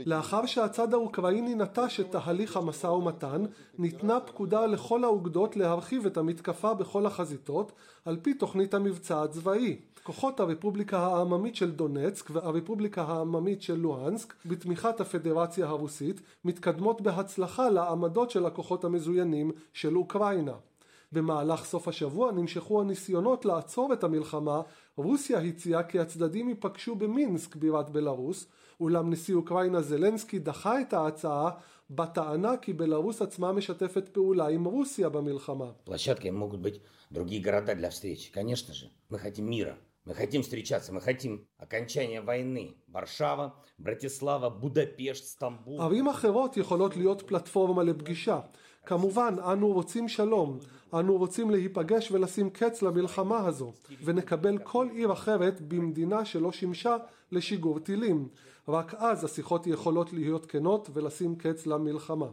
לאחר 0.07 0.47
שהצד 0.47 0.95
האוקראיני 0.95 1.55
נטש 1.55 2.01
את 2.01 2.11
תהליך 2.11 2.57
המשא 2.57 2.87
ומתן, 2.87 3.45
ניתנה 3.79 4.21
פקודה 4.21 4.67
לכל 4.67 5.05
האוגדות 5.05 5.57
להרחיב 5.57 6.07
את 6.07 6.17
המתקפה 6.17 6.75
בכל 6.75 7.07
החזיתות, 7.07 7.73
על 8.05 8.17
פי 8.23 8.35
תוכנית 8.35 8.75
המבצע 8.75 9.23
הצבאי. 9.23 9.77
כוחות 10.03 10.41
הרפובליקה 10.41 10.99
העממית 10.99 11.57
של 11.57 11.71
דונצק 11.71 12.31
והרפובליקה 12.31 13.03
העממית 13.03 13.63
של 13.63 13.75
לואנסק, 13.75 14.35
בתמיכת 14.47 15.01
הפדרציה 15.01 15.67
הרוסית, 15.67 16.21
מתקדמות 16.45 17.01
בהצלחה 17.01 17.69
לעמדות 17.69 18.31
של 18.31 18.47
הכוחות 18.47 18.85
המזוינים 18.85 19.51
של 19.73 19.97
אוקראינה. 19.97 20.55
במהלך 21.14 21.66
סוף 21.66 21.88
השבוע 21.88 22.32
נמשכו 22.32 22.82
הניסיונות 22.82 23.46
לעצור 23.46 23.94
את 23.94 24.04
המלחמה, 24.04 24.62
רוסיה 24.98 25.40
הציעה 25.40 25.84
כי 25.84 26.00
הצדדים 26.00 26.50
ייפגשו 26.50 26.96
במינסק 26.96 27.56
בירת 27.56 27.90
בלארוס, 27.90 28.48
אולם 28.80 29.10
נשיא 29.10 29.36
אוקראינה 29.36 29.82
זלנסקי 29.82 30.40
דחה 30.40 30.82
את 30.82 30.94
ההצעה 30.94 31.50
בטענה 31.90 32.58
כי 32.58 32.74
בלארוס 32.74 33.22
עצמה 33.22 33.52
משתפת 33.52 34.10
פעולה 34.10 34.48
עם 34.48 34.66
רוסיה 34.66 35.10
במלחמה. 35.10 35.72
площадками 35.86 36.32
могут 36.32 36.60
быть 36.60 36.80
другие 37.12 37.42
города 37.42 37.76
для 37.76 37.90
встречи, 37.90 38.32
конечно 38.32 38.74
же. 38.74 38.90
Мы 39.10 39.18
хотим 39.20 39.50
мира. 39.50 39.78
Мы 40.06 40.14
хотим 40.16 40.42
встречаться, 40.42 40.94
мы 40.94 41.02
хотим 41.02 41.46
окончания 41.58 42.22
войны. 42.22 42.78
Варшава, 42.88 43.56
Братислава, 43.78 44.50
Будапешт, 44.50 45.26
Стамбул. 45.26 45.82
ערים 45.82 46.08
אחרות 46.08 46.58
יכולות 46.58 46.98
להיות 46.98 47.22
פלטפורמה 47.22 47.84
לפגישה. 47.84 48.40
כמובן, 48.86 49.36
אנו 49.52 49.72
רוצים 49.74 50.08
שלום. 50.08 50.60
אנו 50.95 51.17
רוצים 51.17 51.51
להיפגש 51.51 52.11
ולשים 52.11 52.51
קץ 52.51 52.83
למלחמה 52.83 53.47
הזו, 53.47 53.73
ונקבל 54.05 54.59
כל 54.59 54.89
עיר 54.93 55.13
אחרת 55.13 55.61
במדינה 55.61 56.25
שלא 56.25 56.53
שימשה 56.53 56.97
לשיגור 57.33 57.79
טילים. 57.79 58.29
רק 58.69 58.95
אז 58.95 59.25
השיחות 59.25 59.67
יכולות 59.67 60.13
להיות 60.13 60.47
כנות 60.47 60.91
ולשים 60.93 61.37
קץ 61.37 61.67
למלחמה. 61.67 62.27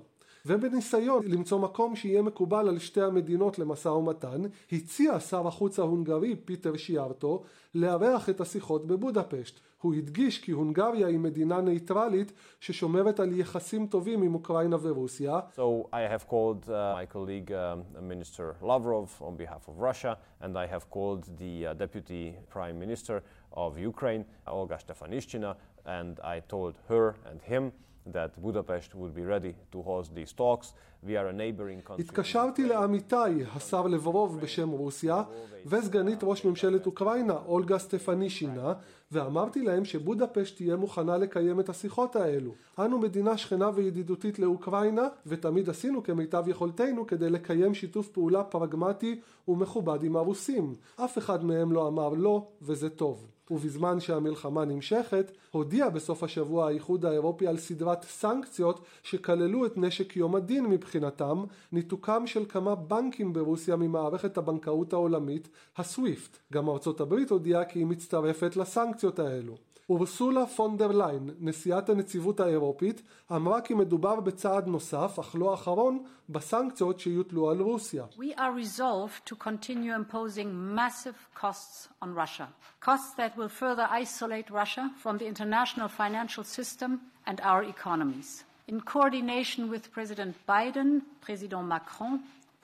ובניסיון 0.46 1.24
למצוא 1.28 1.60
מקום 1.60 1.96
שיהיה 1.96 2.22
מקובל 2.22 2.70
על 2.70 2.80
שתי 2.80 3.02
המדינות 3.02 3.60
למשא 3.60 3.88
ומתן, 3.90 4.42
הציע 4.72 5.20
שר 5.20 5.48
החוץ 5.48 5.80
ההונגרי 5.80 6.36
פיטר 6.36 6.78
שיארטו 6.78 7.44
לארח 7.76 8.30
את 8.30 8.42
השיחות 8.42 8.88
בבודפשט. 8.88 9.60
הוא 9.82 9.94
הדגיש 9.94 10.40
כי 10.40 10.52
הונגריה 10.52 11.08
היא 11.08 11.20
מדינה 11.20 11.62
נייטרלית 11.62 12.32
ששומרת 12.60 13.20
על 13.20 13.40
יחסים 13.40 13.88
טובים 13.88 14.22
עם 14.22 14.34
אוקראינה 14.34 14.78
ורוסיה. 14.82 15.40
So 15.56 15.88
I 15.92 16.14
have 16.14 16.28
called 16.30 16.70
uh, 16.70 16.96
my 16.96 17.06
colleague 17.14 17.52
uh, 17.52 18.02
Minister 18.02 18.56
Lavrov 18.62 19.10
on 19.22 19.36
behalf 19.38 19.68
of 19.68 19.80
Russia 19.80 20.18
and 20.42 20.58
I 20.58 20.68
have 20.68 20.90
called 20.90 21.24
the 21.38 21.68
uh, 21.68 21.74
Deputy 21.74 22.36
Prime 22.54 22.80
Minister 22.80 23.24
of 23.54 23.78
Ukraine, 23.78 24.24
Olga 24.48 24.78
Stefanishchina, 24.78 25.56
and 25.86 26.20
I 26.24 26.42
told 26.48 26.74
her 26.90 27.16
and 27.30 27.42
him 27.42 27.72
that 28.08 28.42
Budapest 28.42 28.96
would 28.96 29.14
be 29.14 29.24
ready 29.24 29.54
to 29.72 29.82
host 29.82 30.16
these 30.16 30.34
talks. 30.34 30.74
We 31.04 31.18
are 31.18 31.28
a 31.28 31.34
neighboring 31.34 31.82
country. 31.82 32.04
התקשרתי 32.04 32.66
לעמיתי, 32.68 33.16
השר 33.56 33.88
לברוב 33.88 34.40
בשם 34.40 34.70
רוסיה, 34.70 35.24
וסגנית 35.66 36.20
ראש 36.24 36.46
ממשלת 36.46 36.86
אוקראינה, 36.86 37.38
אולגה 37.46 37.80
סטפנישינה, 37.80 38.74
ואמרתי 39.12 39.62
להם 39.62 39.86
שבודפשט 39.86 40.56
תהיה 40.56 40.76
מוכנה 40.76 41.18
לקיים 41.18 41.60
את 41.60 41.70
השיחות 41.70 42.16
האלו. 42.16 42.52
אנו 42.80 43.00
מדינה 43.00 43.38
שכנה 43.38 43.70
וידידותית 43.76 44.40
לאוקראינה, 44.40 45.08
ותמיד 45.26 45.70
עשינו 45.70 46.04
כמיטב 46.04 46.44
יכולתנו 46.48 47.08
כדי 47.08 47.30
לקיים 47.30 47.74
שיתוף 47.74 48.08
פעולה 48.08 48.44
פרגמטי 48.44 49.20
ומכובד 49.48 50.04
עם 50.04 50.16
הרוסים. 50.16 50.76
אף 50.96 51.18
אחד 51.18 51.46
מהם 51.46 51.72
לא 51.72 51.88
אמר 51.88 52.10
לא, 52.10 52.48
וזה 52.62 52.90
טוב. 52.90 53.28
ובזמן 53.52 54.00
שהמלחמה 54.00 54.66
נמשכת, 54.66 55.32
הודיע 55.52 55.90
בסוף 55.90 56.24
השבוע 56.24 56.68
האיחוד 56.68 57.06
האירופי 57.06 57.48
על 57.48 57.58
סדרת 57.58 58.04
סנקציות 58.04 58.82
שכללו 59.04 59.66
את 59.66 59.78
נשק 59.78 60.16
יום 60.16 60.36
הדין 60.36 60.66
מבחינתם, 60.66 61.44
ניתוקם 61.72 62.28
של 62.28 62.46
כמה 62.50 62.76
בנקים 62.76 63.34
ברוסיה 63.34 63.76
ממערכת 63.76 64.38
הבנקאות 64.38 64.94
העולמית, 64.94 65.50
הסוויפט. 65.78 66.38
גם 66.54 66.70
ארצות 66.70 67.02
הברית 67.02 67.30
הודיעה 67.30 67.66
כי 67.66 67.80
היא 67.80 67.86
מצטרפת 67.86 68.56
לסנקציות 68.56 69.20
האלו. 69.20 69.71
אורסולה 69.92 70.46
פון 70.46 70.78
דר 70.78 70.92
ליין, 70.92 71.30
נשיאת 71.40 71.90
הנציבות 71.90 72.40
האירופית, 72.40 73.02
אמרה 73.32 73.62
כי 73.62 73.74
מדובר 73.74 74.20
בצעד 74.20 74.68
נוסף, 74.68 75.20
אך 75.20 75.36
לא 75.36 75.54
אחרון, 75.54 76.04
בסנקציות 76.30 77.00
שיוטלו 77.00 77.50
על 77.50 77.60
רוסיה. 77.60 78.06
We 78.18 78.38
are 78.38 78.54
resolved 78.64 79.32
to 79.32 79.36
continue 79.36 79.94
imposing 79.94 80.76
massive 80.76 81.42
costs 81.42 81.90
on 82.02 82.16
Russia. 82.16 82.48
Costs 82.86 83.14
that 83.18 83.38
will 83.38 83.50
further 83.50 83.88
isolate 84.04 84.50
Russia 84.50 84.86
from 85.04 85.18
the 85.18 85.28
international 85.34 85.90
financial 86.02 86.46
system 86.58 86.92
and 87.28 87.38
our 87.42 87.64
economies. 87.76 88.30
In 88.72 88.80
coordination 88.94 89.62
with 89.74 89.84
President 89.98 90.34
Biden, 90.48 90.90
President 91.28 91.66
Macron, 91.74 92.14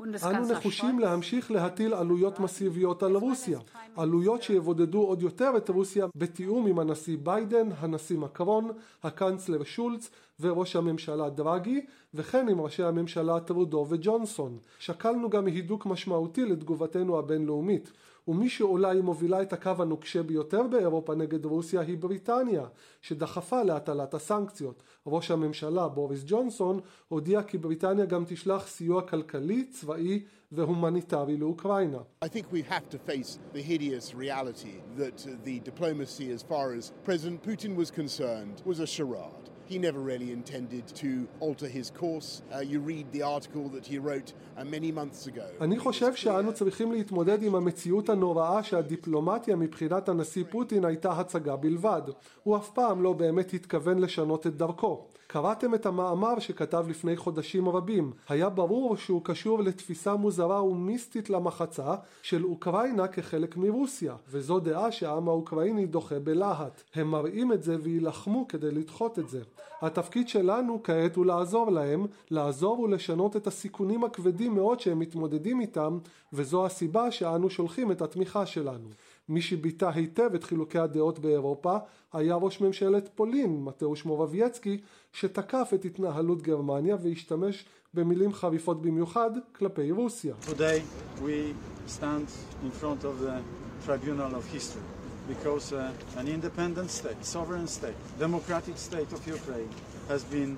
אנו 0.01 0.51
נחושים 0.51 0.99
להמשיך 0.99 1.51
להטיל 1.51 1.93
עלויות 1.93 2.39
מסיביות 2.39 3.03
על 3.03 3.15
רוסיה, 3.15 3.59
עלויות 3.95 4.43
שיבודדו 4.43 5.01
עוד 5.01 5.21
יותר 5.21 5.51
את 5.57 5.69
רוסיה 5.69 6.07
בתיאום 6.15 6.67
עם 6.67 6.79
הנשיא 6.79 7.17
ביידן, 7.23 7.69
הנשיא 7.79 8.17
מקרון, 8.17 8.71
הקנצלר 9.03 9.63
שולץ 9.63 10.09
וראש 10.39 10.75
הממשלה 10.75 11.29
דרגי, 11.29 11.85
וכן 12.13 12.49
עם 12.49 12.61
ראשי 12.61 12.83
הממשלה 12.83 13.39
טרודו 13.39 13.85
וג'ונסון. 13.89 14.57
שקלנו 14.79 15.29
גם 15.29 15.45
הידוק 15.45 15.85
משמעותי 15.85 16.45
לתגובתנו 16.45 17.19
הבינלאומית. 17.19 17.91
ומי 18.27 18.49
שאולי 18.49 19.01
מובילה 19.01 19.41
את 19.41 19.53
הקו 19.53 19.71
הנוקשה 19.79 20.23
ביותר 20.23 20.67
באירופה 20.67 21.15
נגד 21.15 21.45
רוסיה 21.45 21.81
היא 21.81 21.97
בריטניה, 21.97 22.65
שדחפה 23.01 23.63
להטלת 23.63 24.13
הסנקציות. 24.13 24.83
ראש 25.05 25.31
הממשלה 25.31 25.87
בוריס 25.87 26.23
ג'ונסון 26.25 26.79
הודיע 27.07 27.43
כי 27.43 27.57
בריטניה 27.57 28.05
גם 28.05 28.23
תשלח 28.27 28.67
סיוע 28.67 29.01
כלכלי, 29.01 29.63
צבאי 29.63 30.23
והומניטרי 30.51 31.37
לאוקראינה. 31.37 31.99
I 32.25 32.27
think 32.27 32.45
we 32.51 32.61
have 32.61 32.89
to 32.89 32.97
face 33.11 33.39
the 33.53 33.61
hideous 33.61 34.13
reality 34.13 34.75
that 34.97 35.17
the 35.43 35.59
diplomacy 35.59 36.31
as 36.31 36.41
far 36.41 36.73
as 36.77 36.91
President 37.03 37.43
Putin 37.43 37.75
was 37.75 37.91
concerned 37.91 38.61
was 38.65 38.79
a 38.79 38.87
charade. 38.87 39.47
He 39.69 39.77
never 39.77 39.99
really 39.99 40.31
intended 40.31 40.85
to 41.03 41.09
alter 41.41 41.67
his 41.67 41.87
course. 42.01 42.41
Uh, 42.55 42.59
you 42.71 42.79
read 42.79 43.05
the 43.11 43.23
article 43.35 43.65
that 43.75 43.85
he 43.85 43.97
wrote 43.97 44.31
uh, 44.57 44.63
many 44.63 44.91
months 44.91 45.27
ago. 45.27 45.43
אני 45.61 45.79
חושב 45.79 46.15
שאנו 46.15 46.53
צריכים 46.53 46.91
להתמודד 46.91 47.43
עם 47.43 47.55
המציאות 47.55 48.09
הנוראה 48.09 48.63
שהדיפלומטיה 48.63 49.55
מבחינת 49.55 50.09
הנשיא 50.09 50.43
פוטין 50.49 50.85
הייתה 50.85 51.11
הצגה 51.11 51.55
בלבד. 51.55 52.01
הוא 52.43 52.57
אף 52.57 52.69
פעם 52.69 53.01
לא 53.01 53.13
באמת 53.13 53.53
התכוון 53.53 53.99
לשנות 53.99 54.47
את 54.47 54.57
דרכו. 54.57 55.07
קראתם 55.27 55.75
את 55.75 55.85
המאמר 55.85 56.39
שכתב 56.39 56.85
לפני 56.89 57.17
חודשים 57.17 57.69
רבים. 57.69 58.11
היה 58.29 58.49
ברור 58.49 58.97
שהוא 58.97 59.21
קשור 59.23 59.63
לתפיסה 59.63 60.15
מוזרה 60.15 60.63
ומיסטית 60.63 61.29
למחצה 61.29 61.95
של 62.21 62.45
אוקראינה 62.45 63.07
כחלק 63.07 63.57
מרוסיה, 63.57 64.15
וזו 64.29 64.59
דעה 64.59 64.91
שהעם 64.91 65.27
האוקראיני 65.27 65.85
דוחה 65.85 66.19
בלהט. 66.19 66.81
הם 66.95 67.11
מראים 67.11 67.53
את 67.53 67.63
זה 67.63 67.77
ויילחמו 67.81 68.47
כדי 68.47 68.71
לדחות 68.71 69.19
את 69.19 69.29
זה. 69.29 69.41
התפקיד 69.81 70.29
שלנו 70.29 70.79
כעת 70.83 71.15
הוא 71.15 71.25
לעזור 71.25 71.71
להם, 71.71 72.05
לעזור 72.31 72.79
ולשנות 72.79 73.35
את 73.35 73.47
הסיכונים 73.47 74.03
הכבדים 74.03 74.55
מאוד 74.55 74.79
שהם 74.79 74.99
מתמודדים 74.99 75.59
איתם, 75.59 75.97
וזו 76.33 76.65
הסיבה 76.65 77.11
שאנו 77.11 77.49
שולחים 77.49 77.91
את 77.91 78.01
התמיכה 78.01 78.45
שלנו. 78.45 78.89
מי 79.29 79.41
שביטא 79.41 79.89
היטב 79.95 80.29
את 80.35 80.43
חילוקי 80.43 80.79
הדעות 80.79 81.19
באירופה 81.19 81.77
היה 82.13 82.35
ראש 82.35 82.61
ממשלת 82.61 83.09
פולין, 83.15 83.63
מתאוש 83.63 84.05
מורבייצקי, 84.05 84.81
שתקף 85.13 85.71
את 85.75 85.85
התנהלות 85.85 86.41
גרמניה 86.41 86.95
והשתמש 87.03 87.65
במילים 87.93 88.33
חריפות 88.33 88.81
במיוחד 88.81 89.31
כלפי 89.55 89.91
רוסיה. 89.91 90.35
Today 90.41 90.81
we 91.21 91.53
stand 91.87 92.27
in 92.63 92.71
front 92.81 93.03
of 93.03 93.25
the 93.25 93.41
tribunal 93.85 94.35
of 94.35 94.45
history 94.53 94.87
because 95.27 95.73
uh, 95.73 95.91
an 96.21 96.27
independent 96.27 96.89
state, 96.89 97.19
sovereign 97.35 97.67
state, 97.67 97.99
democratic 98.19 98.77
state 98.77 99.11
of 99.11 99.21
Ukraine 99.27 99.71
has 100.07 100.23
been 100.23 100.57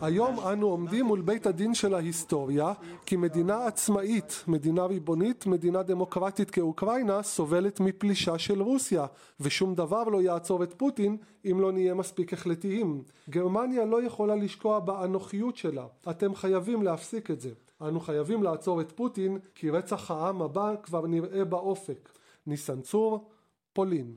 היום 0.00 0.40
אנו 0.40 0.66
עומדים 0.66 1.06
מול 1.06 1.20
בית 1.20 1.46
הדין 1.46 1.74
של 1.74 1.94
ההיסטוריה, 1.94 2.72
כי 3.06 3.16
מדינה 3.16 3.66
עצמאית, 3.66 4.44
מדינה 4.48 4.86
ריבונית, 4.86 5.46
מדינה 5.46 5.82
דמוקרטית 5.82 6.50
כאוקראינה, 6.50 7.22
סובלת 7.22 7.80
מפלישה 7.80 8.38
של 8.38 8.62
רוסיה, 8.62 9.06
ושום 9.40 9.74
דבר 9.74 10.04
לא 10.04 10.22
יעצור 10.22 10.62
את 10.62 10.74
פוטין 10.76 11.16
אם 11.50 11.60
לא 11.60 11.72
נהיה 11.72 11.94
מספיק 11.94 12.32
החלטיים. 12.32 13.02
גרמניה 13.30 13.84
לא 13.84 14.02
יכולה 14.02 14.34
לשקוע 14.34 14.78
באנוכיות 14.78 15.56
שלה. 15.56 15.86
אתם 16.10 16.34
חייבים 16.34 16.82
להפסיק 16.82 17.30
את 17.30 17.40
זה. 17.40 17.50
אנו 17.82 18.00
חייבים 18.00 18.42
לעצור 18.42 18.80
את 18.80 18.92
פוטין, 18.92 19.38
כי 19.54 19.70
רצח 19.70 20.10
העם 20.10 20.42
הבא 20.42 20.74
כבר 20.82 21.06
נראה 21.06 21.44
באופק. 21.44 22.08
ניסן 22.46 22.80
צור, 22.80 23.28
פולין. 23.72 24.16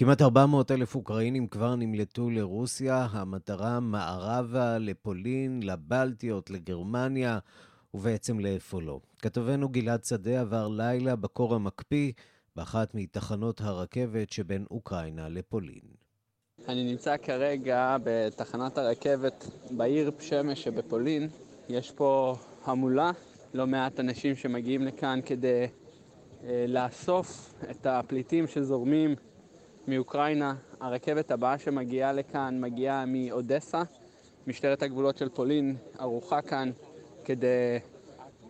כמעט 0.00 0.22
400 0.22 0.70
אלף 0.70 0.94
אוקראינים 0.94 1.46
כבר 1.46 1.76
נמלטו 1.76 2.30
לרוסיה, 2.30 3.06
המטרה 3.10 3.80
מערבה, 3.80 4.78
לפולין, 4.78 5.60
לבלטיות, 5.62 6.50
לגרמניה, 6.50 7.38
ובעצם 7.94 8.40
לאיפה 8.40 8.82
לא. 8.82 9.00
כתבנו 9.22 9.68
גלעד 9.68 10.04
שדה 10.04 10.40
עבר 10.40 10.68
לילה 10.68 11.16
בקור 11.16 11.54
המקפיא 11.54 12.12
באחת 12.56 12.94
מתחנות 12.94 13.60
הרכבת 13.60 14.32
שבין 14.32 14.64
אוקראינה 14.70 15.28
לפולין. 15.28 15.80
אני 16.68 16.90
נמצא 16.90 17.16
כרגע 17.16 17.96
בתחנת 18.04 18.78
הרכבת 18.78 19.50
בעיר 19.70 20.10
שמש 20.20 20.64
שבפולין. 20.64 21.28
יש 21.68 21.90
פה 21.90 22.36
המולה, 22.64 23.10
לא 23.54 23.66
מעט 23.66 24.00
אנשים 24.00 24.36
שמגיעים 24.36 24.82
לכאן 24.82 25.20
כדי 25.26 25.66
אה, 26.44 26.64
לאסוף 26.68 27.54
את 27.70 27.86
הפליטים 27.86 28.46
שזורמים 28.46 29.14
מאוקראינה. 29.88 30.54
הרכבת 30.80 31.30
הבאה 31.30 31.58
שמגיעה 31.58 32.12
לכאן 32.12 32.60
מגיעה 32.60 33.04
מאודסה. 33.06 33.82
משטרת 34.46 34.82
הגבולות 34.82 35.18
של 35.18 35.28
פולין 35.28 35.76
ערוכה 35.98 36.42
כאן 36.42 36.70
כדי 37.24 37.78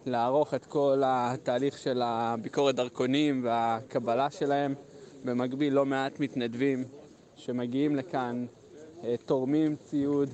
לערוך 0.07 0.55
את 0.55 0.66
כל 0.66 1.03
התהליך 1.07 1.79
של 1.79 2.03
הביקורת 2.05 2.74
דרכונים 2.74 3.44
והקבלה 3.44 4.31
שלהם. 4.31 4.74
במקביל 5.24 5.74
לא 5.74 5.87
מעט 5.87 6.20
מתנדבים 6.20 6.85
שמגיעים 7.37 7.96
לכאן, 7.96 8.46
אה, 9.05 9.14
תורמים 9.24 9.77
ציוד. 9.77 10.31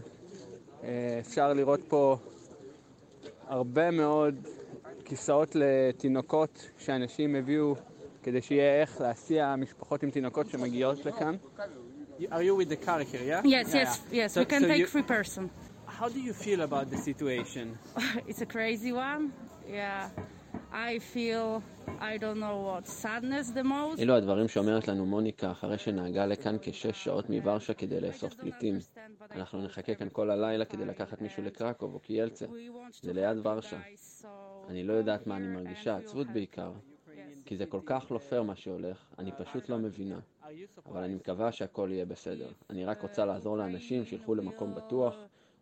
אה, 0.84 1.18
אפשר 1.20 1.52
לראות 1.52 1.80
פה 1.88 2.16
הרבה 3.46 3.90
מאוד 3.90 4.34
כיסאות 5.04 5.54
לתינוקות 5.54 6.70
שאנשים 6.78 7.34
הביאו 7.34 7.74
כדי 8.24 8.42
שיהיה 8.42 8.80
איך 8.80 9.00
להסיע 9.00 9.56
משפחות 9.56 10.02
עם 10.02 10.10
תינוקות 10.10 10.50
שמגיעות 10.50 11.06
לכאן. 11.06 11.34
Are 12.20 12.42
you 12.48 12.54
with 12.60 12.68
the 12.70 12.86
car 12.86 13.00
here, 13.12 13.24
yeah? 13.30 13.42
Yes, 13.44 13.44
Yeah, 13.44 13.74
yes, 13.74 13.74
yeah. 13.74 14.14
yes. 14.18 14.32
So- 14.34 14.40
we 14.40 14.46
can 14.52 14.62
so 14.62 14.68
take 14.68 14.78
you- 14.82 14.86
free 14.94 15.08
person. 15.16 15.42
How 15.98 16.08
do 16.16 16.20
you 16.28 16.34
feel 16.46 16.60
about 16.68 16.86
the 16.94 17.00
situation? 17.10 17.66
it's 18.30 18.42
a 18.48 18.50
crazy 18.56 18.92
one. 19.08 19.22
Yeah, 19.80 20.08
I 20.90 20.92
feel 21.12 21.46
I 22.10 22.14
don't 22.24 22.40
know 22.44 22.56
what 22.70 22.84
sadness 23.02 23.46
the 23.58 23.64
most. 23.64 24.00
אלו 24.00 24.14
הדברים 24.16 24.48
שאומרת 24.48 24.88
לנו 24.88 25.06
מוניקה 25.06 25.50
אחרי 25.52 25.78
שנהגה 25.78 26.26
לכאן 26.26 26.56
כשש 26.62 27.04
שעות 27.04 27.30
מוורשה 27.30 27.74
כדי 27.74 28.00
לאסוף 28.00 28.34
פליטים. 28.34 28.78
אנחנו 29.30 29.62
נחכה 29.62 29.94
כאן 29.94 30.08
כל 30.12 30.30
הלילה 30.30 30.64
כדי 30.64 30.84
לקחת 30.84 31.22
מישהו 31.22 31.42
לקרקוב 31.42 31.94
או 31.94 31.98
קיילצה. 32.00 32.46
זה 33.02 33.12
ליד 33.12 33.46
ורשה. 33.46 33.78
אני 34.68 34.84
לא 34.84 34.92
יודעת 34.92 35.26
מה 35.26 35.36
אני 35.36 35.46
מרגישה, 35.46 35.96
עצבות 35.96 36.26
בעיקר. 36.32 36.72
כי 37.44 37.56
זה 37.56 37.66
כל 37.66 37.80
כך 37.86 38.06
לא 38.10 38.18
פייר 38.18 38.42
מה 38.42 38.56
שהולך, 38.56 39.04
אני 39.18 39.32
פשוט 39.38 39.68
לא 39.68 39.78
מבינה. 39.78 40.18
אבל 40.86 41.02
אני 41.02 41.14
מקווה 41.14 41.52
שהכל 41.52 41.88
יהיה 41.92 42.06
בסדר. 42.06 42.48
אני 42.70 42.84
רק 42.84 43.02
רוצה 43.02 43.24
לעזור 43.24 43.56
לאנשים 43.56 44.04
שילכו 44.04 44.34
למקום 44.34 44.74
בטוח, 44.74 45.14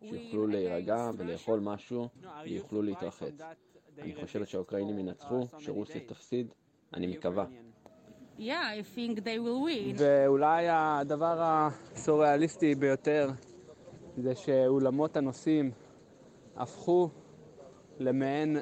שיוכלו 0.03 0.47
להירגע 0.47 1.09
ולאכול 1.17 1.59
משהו 1.59 2.07
ויוכלו 2.43 2.81
להתרחץ. 2.81 3.41
אני 3.99 4.15
חושבת 4.15 4.47
שהאוקראינים 4.47 4.99
ינצחו, 4.99 5.47
שרוסיה 5.59 6.01
תפסיד, 6.07 6.47
אני 6.93 7.07
מקווה. 7.07 7.45
Yeah, 8.37 8.41
I 8.41 8.83
think 8.95 9.19
they 9.19 9.37
will 9.37 9.67
win. 9.67 9.95
ואולי 9.97 10.65
הדבר 10.69 11.37
הסוריאליסטי 11.41 12.75
ביותר 12.75 13.29
זה 14.17 14.35
שאולמות 14.35 15.17
הנוסעים 15.17 15.71
הפכו 16.55 17.09
למעין 17.99 18.57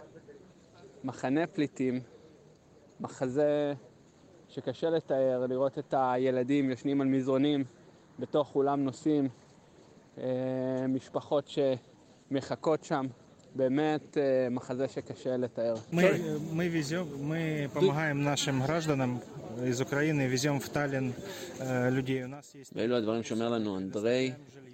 מחנה 1.04 1.48
פליטים, 1.48 2.00
מחזה 3.01 3.75
שקשה 4.49 4.91
לתאר, 4.91 5.47
לראות 5.49 5.79
את 5.79 5.95
הילדים 5.97 6.71
יושנים 6.71 7.01
על 7.01 7.07
מזרונים 7.07 7.65
בתוך 8.19 8.57
אולם 8.57 8.85
נוסעים, 8.85 9.29
אה, 10.19 10.25
משפחות 10.89 11.51
שמחכות 12.31 12.85
שם, 12.85 13.07
באמת 13.57 14.19
אה, 14.19 14.49
מחזה 14.51 14.89
שקשה 14.89 15.37
לתאר. 15.37 15.75
Мы, 15.93 16.03
мы 16.53 16.69
везем, 16.69 17.07
мы 17.31 17.71
помогаем 17.75 18.23
нашим 18.23 18.63
гражданам 18.63 19.21
из 19.65 19.81
Украины, 19.81 20.27
везем 20.27 20.61
в 20.61 20.69
Таллин 20.69 21.13
э, 21.61 21.91
людей. 21.91 22.25
У 22.25 22.29
нас 22.29 22.55
есть 22.55 22.73
ואלו 22.75 22.97
הדברים 22.97 23.23
שאומר 23.23 23.49
לנו 23.49 23.79
אנדריי 23.79 24.33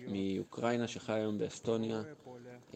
מאוקראינה 0.08 0.88
שחי 0.88 1.12
היום 1.12 1.38
באסטוניה. 1.38 2.02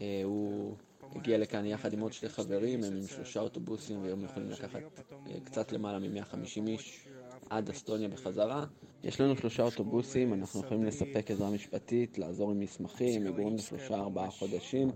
אה, 0.01 0.21
הוא 0.25 0.75
הגיע 1.16 1.38
לכאן 1.38 1.66
יחד 1.66 1.94
עם 1.94 2.00
עוד 2.00 2.14
שני 2.14 2.30
חברים, 2.30 2.84
הם 2.84 2.94
עם 2.94 3.08
שלושה 3.08 3.40
אוטובוסים 3.40 4.04
והם 4.04 4.24
יכולים 4.24 4.50
לקחת 4.50 4.82
אה, 5.28 5.40
קצת 5.44 5.72
למעלה 5.72 6.00
מ-150 6.00 6.68
איש 6.68 7.08
עד 7.50 7.70
אסטוניה 7.70 8.08
בחזרה. 8.08 8.66
יש 9.04 9.22
לנו 9.22 9.36
שלושה 9.36 9.64
אוטובוסים, 9.64 10.34
אנחנו 10.34 10.60
יכולים 10.60 10.84
לספק 10.84 11.32
עזרה 11.32 11.50
משפטית, 11.50 12.18
לעזור 12.18 12.52
עם 12.52 12.60
מסמכים, 12.60 13.24
מגורים 13.24 13.56
לשלושה 13.56 13.96
ארבעה 13.96 14.32
חודשים. 14.32 14.92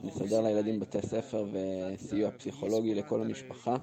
נסדר 0.00 0.40
לילדים 0.40 0.80
בתי 0.80 1.02
ספר 1.02 1.46
וסיוע 1.52 2.30
פסיכולוגי 2.30 2.94
לכל 2.94 3.22
המשפחה. 3.22 3.76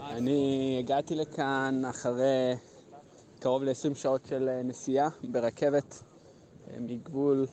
אני 0.00 0.76
הגעתי 0.78 1.14
לכאן 1.14 1.82
אחרי 1.90 2.54
קרוב 3.38 3.62
ל-20 3.62 3.94
שעות 3.94 4.26
של 4.26 4.48
אה, 4.48 4.62
נסיעה 4.62 5.08
ברכבת 5.22 6.02
אה, 6.70 6.80
מגבול 6.80 7.46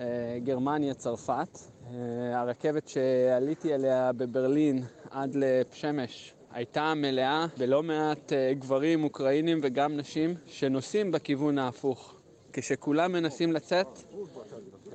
אה, 0.00 0.38
גרמניה-צרפת. 0.44 1.58
אה, 1.90 2.40
הרכבת 2.40 2.88
שעליתי 2.88 3.74
אליה 3.74 4.12
בברלין 4.12 4.82
עד 5.10 5.34
לפשמש 5.34 6.32
הייתה 6.52 6.94
מלאה 6.94 7.46
בלא 7.58 7.82
מעט 7.82 8.32
אה, 8.32 8.54
גברים 8.54 9.04
אוקראינים 9.04 9.60
וגם 9.62 9.96
נשים 9.96 10.34
שנוסעים 10.46 11.12
בכיוון 11.12 11.58
ההפוך 11.58 12.14
כשכולם 12.52 13.12
מנסים 13.12 13.52
לצאת, 13.52 13.86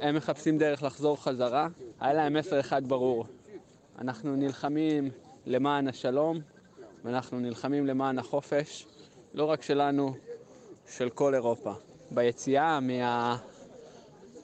הם 0.01 0.15
מחפשים 0.15 0.57
דרך 0.57 0.83
לחזור 0.83 1.23
חזרה. 1.23 1.67
היה 1.99 2.13
להם 2.13 2.33
מסר 2.33 2.59
אחד 2.59 2.87
ברור, 2.87 3.25
אנחנו 3.99 4.35
נלחמים 4.35 5.09
למען 5.45 5.87
השלום, 5.87 6.39
ואנחנו 7.03 7.39
נלחמים 7.39 7.85
למען 7.85 8.19
החופש, 8.19 8.85
לא 9.33 9.45
רק 9.45 9.61
שלנו, 9.61 10.13
של 10.87 11.09
כל 11.09 11.35
אירופה. 11.35 11.73
ביציאה 12.11 12.77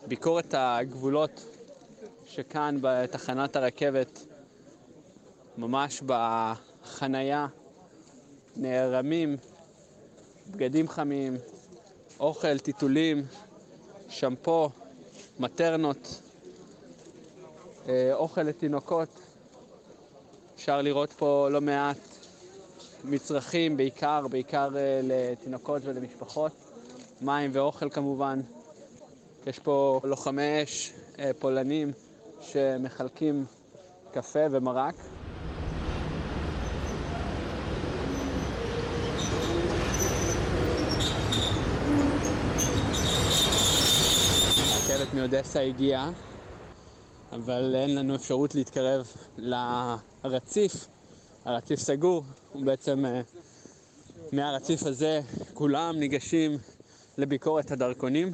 מהביקורת 0.02 0.54
הגבולות 0.58 1.46
שכאן 2.26 2.78
בתחנת 2.82 3.56
הרכבת, 3.56 4.20
ממש 5.58 6.02
בחנייה, 6.06 7.48
נערמים 8.56 9.38
בגדים 10.52 10.88
חמים, 10.88 11.38
אוכל, 12.20 12.60
טיטולים, 12.60 13.26
שמפו, 14.10 14.70
מטרנות, 15.40 16.22
אה, 17.88 18.14
אוכל 18.14 18.44
לתינוקות. 18.44 19.10
אפשר 20.56 20.82
לראות 20.82 21.14
פה 21.14 21.48
לא 21.52 21.62
מעט 21.62 21.98
מצרכים, 23.04 23.78
בעיקר, 23.78 24.28
בעיקר 24.28 24.78
אה, 24.78 25.00
לתינוקות 25.04 25.82
ולמשפחות, 25.86 26.52
מים 27.22 27.52
ואוכל 27.54 27.90
כמובן. 27.90 28.42
יש 29.48 29.60
פה 29.60 30.00
לוחמי 30.04 30.64
אש 30.64 30.94
אה, 31.20 31.32
פולנים 31.40 31.92
שמחלקים 32.42 33.46
קפה 34.12 34.40
ומרק. 34.52 34.96
הרכבת 44.74 45.14
מאודסה 45.14 45.62
הגיעה, 45.62 46.12
אבל 47.32 47.76
אין 47.76 47.96
לנו 47.96 48.16
אפשרות 48.16 48.56
להתקרב 48.56 49.08
לרציף. 49.38 50.88
הרציף 51.46 51.80
סגור, 51.80 52.24
ובעצם 52.56 53.06
אה, 53.06 53.22
מהרציף 54.32 54.84
הזה 54.84 55.22
כולם 55.54 55.96
ניגשים 56.00 56.58
לביקורת 57.18 57.72
הדרכונים. 57.72 58.34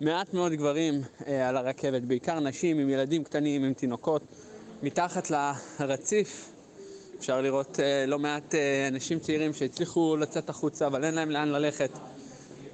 מעט 0.00 0.34
מאוד 0.34 0.52
גברים 0.52 1.02
אה, 1.26 1.48
על 1.48 1.56
הרכבת, 1.56 2.02
בעיקר 2.02 2.40
נשים 2.40 2.78
עם 2.78 2.90
ילדים 2.90 3.24
קטנים, 3.24 3.64
עם 3.64 3.72
תינוקות. 3.72 4.22
מתחת 4.82 5.30
לרציף 5.80 6.52
אפשר 7.18 7.40
לראות 7.40 7.80
אה, 7.80 8.04
לא 8.06 8.18
מעט 8.18 8.54
אה, 8.54 8.88
אנשים 8.88 9.18
צעירים 9.18 9.54
שהצליחו 9.54 10.16
לצאת 10.16 10.48
החוצה, 10.48 10.86
אבל 10.86 11.04
אין 11.04 11.14
להם 11.14 11.30
לאן 11.30 11.48
ללכת. 11.48 11.90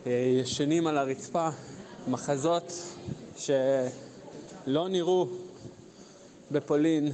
אה, 0.06 0.12
ישנים 0.40 0.86
על 0.86 0.98
הרצפה, 0.98 1.48
מחזות 2.08 2.72
שלא 3.36 4.88
נראו 4.88 5.28
בפולין 6.50 7.12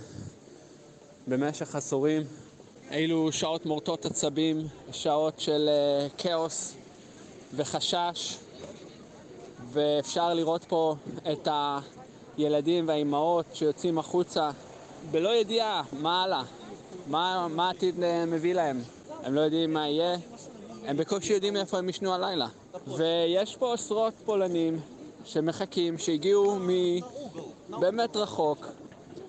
במשך 1.26 1.74
עשורים. 1.74 2.22
אילו 2.90 3.32
שעות 3.32 3.66
מורטות 3.66 4.06
עצבים, 4.06 4.66
שעות 4.92 5.40
של 5.40 5.68
אה, 5.68 6.08
כאוס 6.18 6.74
וחשש, 7.56 8.36
ואפשר 9.72 10.34
לראות 10.34 10.64
פה 10.64 10.94
את 11.32 11.48
הילדים 12.38 12.88
והאימהות 12.88 13.46
שיוצאים 13.54 13.98
החוצה 13.98 14.50
בלא 15.10 15.34
ידיעה 15.34 15.82
מה 15.92 16.22
הלאה, 16.22 16.42
מה, 17.06 17.46
מה 17.50 17.66
העתיד 17.66 18.02
אה, 18.02 18.26
מביא 18.26 18.54
להם. 18.54 18.80
הם 19.22 19.34
לא 19.34 19.40
יודעים 19.40 19.72
מה 19.72 19.88
יהיה, 19.88 20.16
הם 20.86 20.96
בקושי 20.96 21.32
יודעים 21.32 21.56
איפה 21.56 21.78
הם 21.78 21.88
ישנו 21.88 22.14
הלילה. 22.14 22.46
ויש 22.86 23.56
פה 23.56 23.74
עשרות 23.74 24.14
פולנים 24.24 24.80
שמחכים, 25.24 25.98
שהגיעו 25.98 26.58
מבאמת 27.68 28.16
רחוק, 28.16 28.66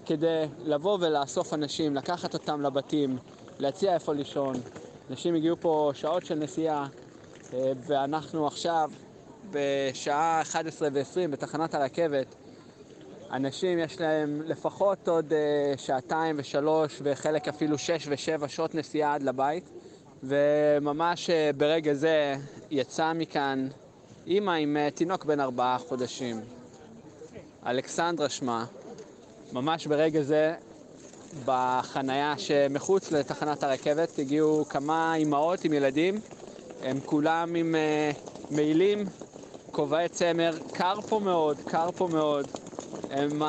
כדי 0.05 0.45
לבוא 0.65 0.97
ולאסוף 1.01 1.53
אנשים, 1.53 1.95
לקחת 1.95 2.33
אותם 2.33 2.61
לבתים, 2.61 3.17
להציע 3.59 3.93
איפה 3.93 4.13
לישון. 4.13 4.55
אנשים 5.09 5.35
הגיעו 5.35 5.55
פה 5.59 5.91
שעות 5.93 6.25
של 6.25 6.35
נסיעה, 6.35 6.87
אה, 7.53 7.71
ואנחנו 7.87 8.47
עכשיו 8.47 8.91
בשעה 9.53 10.41
11 10.41 10.89
ו-20 10.93 11.27
בתחנת 11.31 11.75
הרכבת. 11.75 12.35
אנשים 13.31 13.79
יש 13.79 14.01
להם 14.01 14.41
לפחות 14.45 15.07
עוד 15.07 15.33
uh, 15.33 15.79
שעתיים 15.79 16.35
ושלוש, 16.39 16.99
וחלק 17.03 17.47
אפילו 17.47 17.77
שש 17.77 18.05
ושבע 18.09 18.47
שעות 18.47 18.75
נסיעה 18.75 19.13
עד 19.15 19.23
לבית. 19.23 19.69
וממש 20.23 21.29
uh, 21.29 21.33
ברגע 21.57 21.93
זה 21.93 22.35
יצא 22.71 23.13
מכאן 23.13 23.67
אימא 24.27 24.51
עם 24.51 24.77
uh, 24.77 24.95
תינוק 24.95 25.25
בן 25.25 25.39
ארבעה 25.39 25.77
חודשים. 25.77 26.41
אלכסנדרה 27.65 28.29
שמה. 28.29 28.65
ממש 29.53 29.87
ברגע 29.87 30.21
זה, 30.21 30.55
בחנייה 31.45 32.33
שמחוץ 32.37 33.11
לתחנת 33.11 33.63
הרכבת, 33.63 34.19
הגיעו 34.19 34.65
כמה 34.69 35.15
אימהות 35.15 35.65
עם 35.65 35.73
ילדים. 35.73 36.19
הם 36.83 36.99
כולם 37.05 37.55
עם 37.55 37.75
מעילים, 38.51 39.05
כובעי 39.73 40.09
צמר. 40.09 40.57
קר 40.73 41.01
פה 41.01 41.19
מאוד, 41.19 41.57
קר 41.67 41.89
פה 41.91 42.07
מאוד. 42.07 42.47
הם 43.09 43.41
uh, 43.41 43.45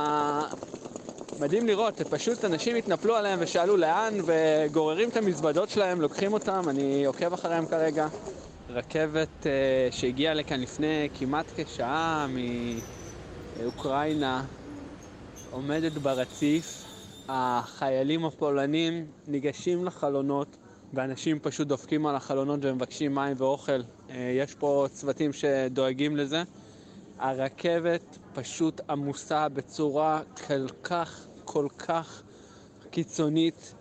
מדהים 1.40 1.66
לראות, 1.66 2.02
פשוט 2.10 2.44
אנשים 2.44 2.76
התנפלו 2.76 3.16
עליהם 3.16 3.38
ושאלו 3.42 3.76
לאן, 3.76 4.14
וגוררים 4.26 5.08
את 5.08 5.16
המזוודות 5.16 5.68
שלהם, 5.68 6.00
לוקחים 6.00 6.32
אותם, 6.32 6.68
אני 6.68 7.04
עוקב 7.04 7.32
אחריהם 7.32 7.66
כרגע. 7.66 8.06
רכבת 8.70 9.28
uh, 9.42 9.46
שהגיעה 9.90 10.34
לכאן 10.34 10.60
לפני 10.60 11.08
כמעט 11.14 11.52
כשעה 11.56 12.26
מאוקראינה 13.58 14.44
עומדת 15.50 15.92
ברציף, 15.92 16.84
החיילים 17.28 18.24
הפולנים 18.24 19.06
ניגשים 19.28 19.84
לחלונות 19.84 20.56
ואנשים 20.94 21.38
פשוט 21.38 21.68
דופקים 21.68 22.06
על 22.06 22.16
החלונות 22.16 22.60
ומבקשים 22.62 23.14
מים 23.14 23.34
ואוכל. 23.38 23.80
יש 24.10 24.54
פה 24.54 24.86
צוותים 24.92 25.32
שדואגים 25.32 26.16
לזה. 26.16 26.42
הרכבת 27.18 28.18
פשוט 28.34 28.80
עמוסה 28.90 29.48
בצורה 29.48 30.20
כל 30.46 30.68
כך, 30.82 31.26
כל 31.44 31.66
כך 31.78 32.22
קיצונית. 32.90 33.74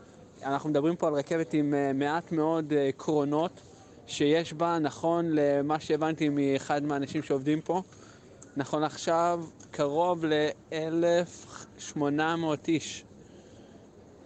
אנחנו 0.44 0.70
מדברים 0.70 0.96
פה 0.96 1.08
על 1.08 1.14
רכבת 1.14 1.54
עם 1.54 1.74
מעט 2.00 2.32
מאוד 2.32 2.74
קרונות, 2.98 3.62
שיש 4.08 4.54
בה, 4.54 4.80
נכון 4.80 5.26
למה 5.30 5.80
שהבנתי 5.80 6.30
מאחד 6.30 6.84
מהאנשים 6.84 7.24
שעובדים 7.24 7.62
פה, 7.62 7.82
נכון 8.58 8.84
עכשיו 8.84 9.44
קרוב 9.72 10.26
ל-1,800 10.26 11.98
איש. 12.68 13.04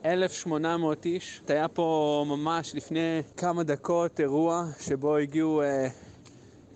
1,800 0.08 1.06
איש. 1.06 1.42
היה 1.48 1.68
פה 1.68 2.26
ממש 2.28 2.76
לפני 2.76 3.22
כמה 3.38 3.64
דקות 3.64 4.20
אירוע 4.20 4.66
שבו 4.80 5.18
הגיעו 5.18 5.62
אה, 5.62 5.88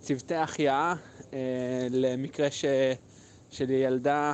צוותי 0.00 0.34
החייאה 0.34 0.94
אה, 1.32 1.38
למקרה 1.90 2.50
ש... 2.50 2.64
של 3.50 3.70
ילדה 3.70 4.32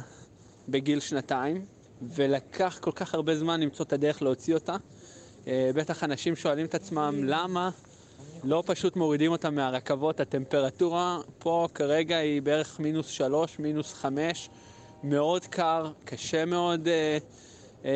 בגיל 0.68 1.00
שנתיים, 1.00 1.64
ולקח 2.02 2.78
כל 2.80 2.92
כך 2.94 3.14
הרבה 3.14 3.36
זמן 3.36 3.60
למצוא 3.60 3.84
את 3.84 3.92
הדרך 3.92 4.22
להוציא 4.22 4.54
אותה. 4.54 4.76
אה, 5.46 5.70
בטח 5.74 6.04
אנשים 6.04 6.36
שואלים 6.36 6.66
את 6.66 6.74
עצמם 6.74 7.20
למה 7.24 7.70
לא 8.44 8.62
פשוט 8.66 8.96
מורידים 8.96 9.32
אותה 9.32 9.50
מהרכבות. 9.50 10.20
הטמפרטורה 10.20 11.18
פה 11.38 11.68
כרגע 11.74 12.16
היא 12.16 12.42
בערך 12.42 12.80
מינוס 12.80 13.08
שלוש, 13.08 13.58
מינוס 13.58 13.94
חמש, 13.94 14.50
מאוד 15.02 15.44
קר, 15.44 15.92
קשה 16.04 16.44
מאוד 16.44 16.88
אה, 16.88 17.18
אה, 17.84 17.90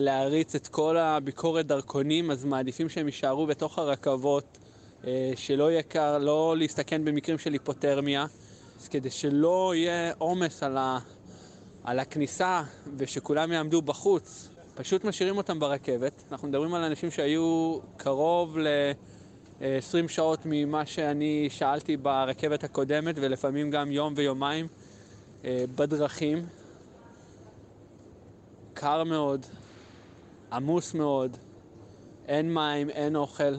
להריץ 0.00 0.54
את 0.54 0.68
כל 0.68 0.96
הביקורת 0.96 1.66
דרכונים, 1.66 2.30
אז 2.30 2.44
מעדיפים 2.44 2.88
שהם 2.88 3.06
יישארו 3.06 3.46
בתוך 3.46 3.78
הרכבות, 3.78 4.58
אה, 5.06 5.32
שלא 5.36 5.70
יהיה 5.70 5.82
קר, 5.82 6.18
לא 6.18 6.54
להסתכן 6.58 7.04
במקרים 7.04 7.38
של 7.38 7.52
היפותרמיה, 7.52 8.26
אז 8.80 8.88
כדי 8.88 9.10
שלא 9.10 9.72
יהיה 9.76 10.12
עומס 10.18 10.62
על, 10.62 10.76
ה, 10.76 10.98
על 11.84 11.98
הכניסה 11.98 12.62
ושכולם 12.96 13.52
יעמדו 13.52 13.82
בחוץ. 13.82 14.48
פשוט 14.74 15.04
משאירים 15.04 15.36
אותם 15.36 15.58
ברכבת. 15.58 16.22
אנחנו 16.32 16.48
מדברים 16.48 16.74
על 16.74 16.84
אנשים 16.84 17.10
שהיו 17.10 17.78
קרוב 17.96 18.58
ל... 18.58 18.66
20 19.60 20.08
שעות 20.08 20.38
ממה 20.44 20.86
שאני 20.86 21.48
שאלתי 21.50 21.96
ברכבת 21.96 22.64
הקודמת, 22.64 23.14
ולפעמים 23.18 23.70
גם 23.70 23.92
יום 23.92 24.12
ויומיים 24.16 24.66
בדרכים. 25.44 26.46
קר 28.78 29.04
מאוד, 29.04 29.46
עמוס 30.52 30.94
מאוד, 30.94 31.36
אין 32.28 32.54
מים, 32.54 32.90
אין 32.90 33.16
אוכל. 33.16 33.56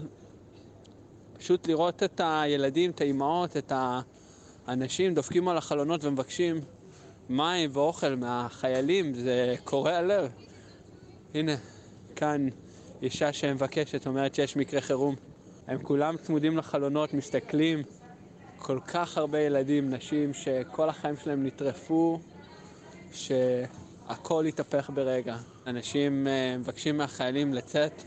פשוט 1.38 1.68
לראות 1.68 2.04
את 2.04 2.22
הילדים, 2.24 2.92
את 2.92 3.02
האימהות, 3.02 3.58
את 3.58 3.72
האנשים 4.68 5.14
דופקים 5.14 5.48
על 5.48 5.58
החלונות 5.58 6.04
ומבקשים 6.04 6.62
מים 7.30 7.70
ואוכל 7.74 8.16
מהחיילים, 8.16 9.14
זה 9.14 9.56
קורע 9.64 10.02
לב. 10.02 10.32
הנה, 11.34 11.56
כאן 12.16 12.48
אישה 13.02 13.34
שמבקשת, 13.34 14.08
אומרת 14.08 14.36
שיש 14.36 14.56
מקרה 14.56 14.82
חירום. 14.82 15.16
הם 15.68 15.84
כולם 15.84 16.18
צמודים 16.18 16.58
לחלונות, 16.58 17.14
מסתכלים 17.14 17.82
כל 18.58 18.80
כך 18.88 19.18
הרבה 19.18 19.40
ילדים, 19.40 19.90
נשים, 19.90 20.34
שכל 20.34 20.90
החיים 20.90 21.16
שלהם 21.18 21.46
נטרפו, 21.46 22.20
שהכל 24.08 24.46
התהפך 24.46 24.90
ברגע. 24.94 25.38
אנשים 25.68 26.28
אה, 26.28 26.58
מבקשים 26.58 26.98
מהחיילים 26.98 27.54
לצאת, 27.54 28.04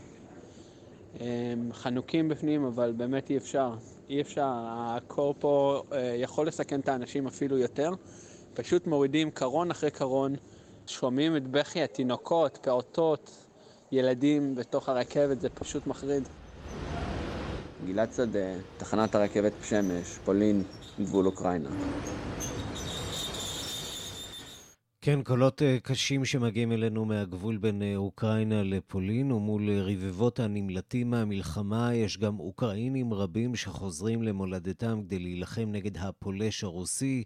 הם 1.19 1.69
חנוקים 1.73 2.29
בפנים, 2.29 2.65
אבל 2.65 2.93
באמת 2.97 3.29
אי 3.29 3.37
אפשר. 3.37 3.73
אי 4.09 4.21
אפשר, 4.21 4.51
הקור 4.65 5.35
פה 5.39 5.83
אה, 5.91 6.15
יכול 6.17 6.47
לסכן 6.47 6.79
את 6.79 6.89
האנשים 6.89 7.27
אפילו 7.27 7.57
יותר. 7.57 7.91
פשוט 8.53 8.87
מורידים 8.87 9.31
קרון 9.31 9.71
אחרי 9.71 9.91
קרון, 9.91 10.35
שומעים 10.87 11.37
את 11.37 11.47
בכי 11.47 11.81
התינוקות, 11.81 12.57
פעוטות, 12.61 13.31
ילדים 13.91 14.55
בתוך 14.55 14.89
הרכבת, 14.89 15.41
זה 15.41 15.49
פשוט 15.49 15.87
מחריד. 15.87 16.23
גלעד 17.85 18.09
שדה, 18.15 18.39
תחנת 18.77 19.15
הרכבת 19.15 19.53
שמש, 19.63 20.17
פולין, 20.25 20.63
גבול 20.99 21.25
אוקראינה. 21.25 21.69
כן, 25.03 25.23
קולות 25.23 25.61
אה, 25.61 25.77
קשים 25.83 26.25
שמגיעים 26.25 26.71
אלינו 26.71 27.05
מהגבול 27.05 27.57
בין 27.57 27.81
אה, 27.81 27.95
אוקראינה 27.95 28.63
לפולין, 28.63 29.31
ומול 29.31 29.69
אה, 29.69 29.81
רבבות 29.81 30.39
הנמלטים 30.39 31.09
מהמלחמה 31.09 31.95
יש 31.95 32.17
גם 32.17 32.39
אוקראינים 32.39 33.13
רבים 33.13 33.55
שחוזרים 33.55 34.23
למולדתם 34.23 35.01
כדי 35.03 35.19
להילחם 35.19 35.67
נגד 35.71 35.97
הפולש 35.97 36.63
הרוסי. 36.63 37.23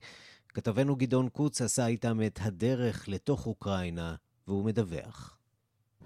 כתבנו 0.54 0.96
גדעון 0.96 1.30
קוץ 1.30 1.62
עשה 1.62 1.88
איתם 1.88 2.20
את 2.26 2.40
הדרך 2.42 3.10
לתוך 3.10 3.48
אוקראינה, 3.48 4.16
והוא 4.48 4.66
מדווח. 4.66 5.38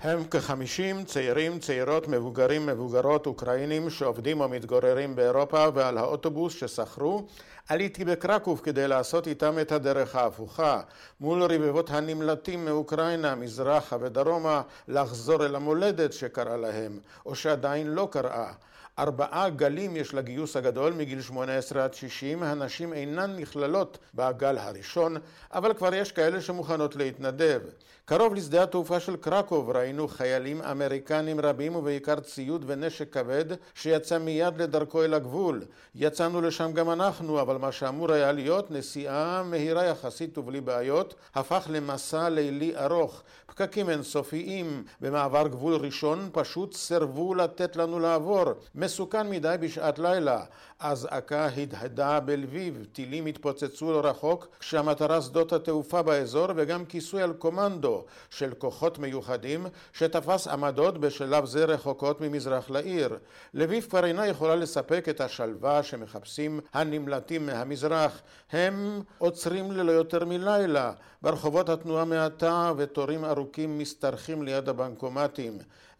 הם 0.01 0.23
כחמישים 0.23 1.03
צעירים, 1.05 1.59
צעירות, 1.59 2.07
מבוגרים, 2.07 2.65
מבוגרות, 2.65 3.25
אוקראינים 3.25 3.89
שעובדים 3.89 4.41
או 4.41 4.49
מתגוררים 4.49 5.15
באירופה 5.15 5.65
ועל 5.73 5.97
האוטובוס 5.97 6.53
ששכרו 6.53 7.27
עליתי 7.69 8.05
בקרקוב 8.05 8.61
כדי 8.63 8.87
לעשות 8.87 9.27
איתם 9.27 9.59
את 9.59 9.71
הדרך 9.71 10.15
ההפוכה 10.15 10.81
מול 11.19 11.43
רבבות 11.43 11.89
הנמלטים 11.89 12.65
מאוקראינה, 12.65 13.35
מזרחה 13.35 13.97
ודרומה 13.99 14.61
לחזור 14.87 15.45
אל 15.45 15.55
המולדת 15.55 16.13
שקרה 16.13 16.57
להם 16.57 16.99
או 17.25 17.35
שעדיין 17.35 17.87
לא 17.87 18.07
קרה 18.11 18.53
ארבעה 18.99 19.49
גלים 19.49 19.95
יש 19.95 20.13
לגיוס 20.13 20.55
הגדול 20.55 20.93
מגיל 20.93 21.21
18 21.21 21.83
עד 21.83 21.93
60, 21.93 22.43
הנשים 22.43 22.93
אינן 22.93 23.35
נכללות 23.35 23.97
בגל 24.15 24.57
הראשון, 24.57 25.17
אבל 25.53 25.73
כבר 25.73 25.93
יש 25.93 26.11
כאלה 26.11 26.41
שמוכנות 26.41 26.95
להתנדב. 26.95 27.61
קרוב 28.05 28.33
לשדה 28.35 28.63
התעופה 28.63 28.99
של 28.99 29.15
קרקוב 29.15 29.69
ראינו 29.69 30.07
חיילים 30.07 30.61
אמריקנים 30.61 31.39
רבים 31.39 31.75
ובעיקר 31.75 32.19
ציוד 32.19 32.63
ונשק 32.67 33.13
כבד 33.13 33.45
שיצא 33.75 34.17
מיד 34.17 34.61
לדרכו 34.61 35.03
אל 35.03 35.13
הגבול. 35.13 35.61
יצאנו 35.95 36.41
לשם 36.41 36.71
גם 36.73 36.91
אנחנו, 36.91 37.41
אבל 37.41 37.57
מה 37.57 37.71
שאמור 37.71 38.11
היה 38.11 38.31
להיות 38.31 38.71
נסיעה 38.71 39.43
מהירה 39.43 39.85
יחסית 39.85 40.37
ובלי 40.37 40.61
בעיות, 40.61 41.15
הפך 41.35 41.67
למסע 41.69 42.29
לילי 42.29 42.77
ארוך. 42.77 43.23
פקקים 43.47 43.89
אינסופיים 43.89 44.83
במעבר 45.01 45.47
גבול 45.47 45.75
ראשון 45.75 46.29
פשוט 46.31 46.73
סירבו 46.73 47.35
לתת 47.35 47.75
לנו 47.75 47.99
לעבור. 47.99 48.45
מסוכן 48.89 49.29
מדי 49.29 49.55
בשעת 49.59 49.99
לילה. 49.99 50.43
אזעקה 50.79 51.45
הדהדה 51.45 52.19
בלביב, 52.19 52.85
טילים 52.93 53.25
התפוצצו 53.25 53.91
לא 53.91 54.07
רחוק, 54.07 54.47
כשהמטרה 54.59 55.21
שדות 55.21 55.53
התעופה 55.53 56.01
באזור 56.01 56.47
וגם 56.55 56.85
כיסוי 56.85 57.21
על 57.21 57.33
קומנדו 57.33 58.05
של 58.29 58.53
כוחות 58.57 58.99
מיוחדים 58.99 59.65
שתפס 59.93 60.47
עמדות 60.47 60.97
בשלב 60.97 61.45
זה 61.45 61.65
רחוקות 61.65 62.21
ממזרח 62.21 62.69
לעיר. 62.69 63.17
לביב 63.53 63.87
כבר 63.89 64.05
אינה 64.05 64.27
יכולה 64.27 64.55
לספק 64.55 65.09
את 65.09 65.21
השלווה 65.21 65.83
שמחפשים 65.83 66.59
הנמלטים 66.73 67.45
מהמזרח. 67.45 68.21
הם 68.51 69.01
עוצרים 69.17 69.71
ללא 69.71 69.91
יותר 69.91 70.25
מלילה. 70.25 70.91
ברחובות 71.21 71.69
התנועה 71.69 72.05
מעטה 72.05 72.71
ותורים 72.77 73.25
ארוכים 73.25 73.79
משתרכים 73.79 74.43
ליד 74.43 74.69
הבנקומטים. 74.69 75.57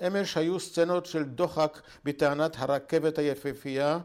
אמש 0.07 0.37
היו 0.37 0.59
סצנות 0.59 1.05
של 1.05 1.23
דוחק 1.23 1.79
בטענת 2.05 2.55
הרכבת 2.59 3.17
היפהפייה, 3.17 3.99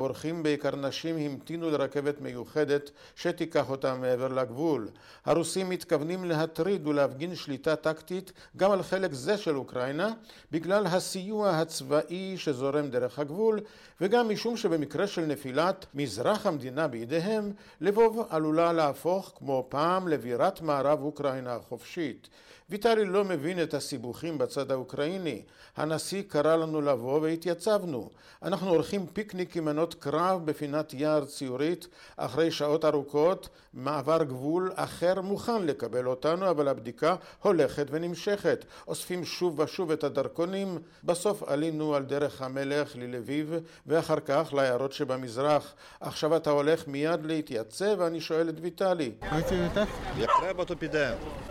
כשהבורחים 0.00 0.42
בעיקר 0.42 0.76
נשים 0.76 1.16
המתינו 1.16 1.70
לרכבת 1.70 2.20
מיוחדת 2.20 2.90
שתיקח 3.16 3.70
אותם 3.70 4.00
מעבר 4.00 4.28
לגבול. 4.28 4.88
הרוסים 5.24 5.68
מתכוונים 5.68 6.24
להטריד 6.24 6.86
ולהפגין 6.86 7.34
שליטה 7.34 7.76
טקטית 7.76 8.32
גם 8.56 8.70
על 8.70 8.82
חלק 8.82 9.12
זה 9.12 9.38
של 9.38 9.56
אוקראינה, 9.56 10.12
בגלל 10.52 10.86
הסיוע 10.86 11.50
הצבאי 11.50 12.34
שזורם 12.36 12.90
דרך 12.90 13.18
הגבול, 13.18 13.60
וגם 14.00 14.28
משום 14.28 14.56
שבמקרה 14.56 15.06
של 15.06 15.22
נפילת 15.22 15.86
מזרח 15.94 16.46
המדינה 16.46 16.88
בידיהם, 16.88 17.52
לבוב 17.80 18.26
עלולה 18.30 18.72
להפוך 18.72 19.32
כמו 19.36 19.66
פעם 19.68 20.08
לבירת 20.08 20.60
מערב 20.60 21.02
אוקראינה 21.02 21.54
החופשית. 21.54 22.28
ויטלי 22.70 23.04
לא 23.04 23.24
מבין 23.24 23.62
את 23.62 23.74
הסיבוכים 23.74 24.38
בצד 24.38 24.70
האוקראיני. 24.70 25.42
הנשיא 25.76 26.22
קרא 26.28 26.56
לנו 26.56 26.80
לבוא 26.80 27.20
והתייצבנו. 27.20 28.10
אנחנו 28.42 28.70
עורכים 28.70 29.06
פיקניק 29.12 29.56
עם 29.56 29.64
מנות 29.64 29.94
קרב 29.94 30.46
בפינת 30.46 30.94
יער 30.94 31.24
ציורית. 31.24 31.88
אחרי 32.16 32.50
שעות 32.50 32.84
ארוכות, 32.84 33.48
מעבר 33.74 34.22
גבול 34.22 34.72
אחר 34.74 35.20
מוכן 35.20 35.62
לקבל 35.62 36.06
אותנו, 36.06 36.50
אבל 36.50 36.68
הבדיקה 36.68 37.14
הולכת 37.42 37.86
ונמשכת. 37.90 38.64
אוספים 38.88 39.24
שוב 39.24 39.58
ושוב 39.58 39.90
את 39.90 40.04
הדרכונים. 40.04 40.78
בסוף 41.04 41.42
עלינו 41.42 41.94
על 41.94 42.02
דרך 42.02 42.42
המלך 42.42 42.96
ללביב, 42.96 43.54
ואחר 43.86 44.20
כך 44.20 44.54
לעיירות 44.56 44.92
שבמזרח. 44.92 45.74
עכשיו 46.00 46.36
אתה 46.36 46.50
הולך 46.50 46.88
מיד 46.88 47.26
להתייצב, 47.26 47.94
ואני 47.98 48.20
שואל 48.20 48.48
את 48.48 48.54
ויטלי. 48.60 49.12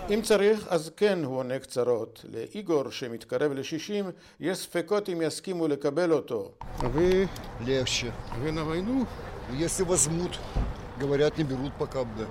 אם 0.10 0.22
צריך, 0.22 0.68
אז 0.70 0.92
כן. 0.98 1.09
כן, 1.09 1.25
הוא 1.25 1.37
עונה 1.37 1.59
קצרות. 1.59 2.25
לאיגור, 2.33 2.91
שמתקרב 2.91 3.53
ל-60, 3.53 4.05
יש 4.41 4.59
ספקות 4.59 5.09
אם 5.09 5.23
יסכימו 5.23 5.69
לקבל 5.69 6.13
אותו. 6.13 6.51
Вы 6.81 7.29
легче. 7.67 8.13
Вы 8.43 8.53
на 8.53 8.65
войну? 8.65 9.07
Если 9.53 9.83
возьмут, 9.83 10.39
говорят, 10.99 11.39
не 11.39 11.45
берут 11.45 11.73
пока, 11.79 12.05
бля. 12.05 12.27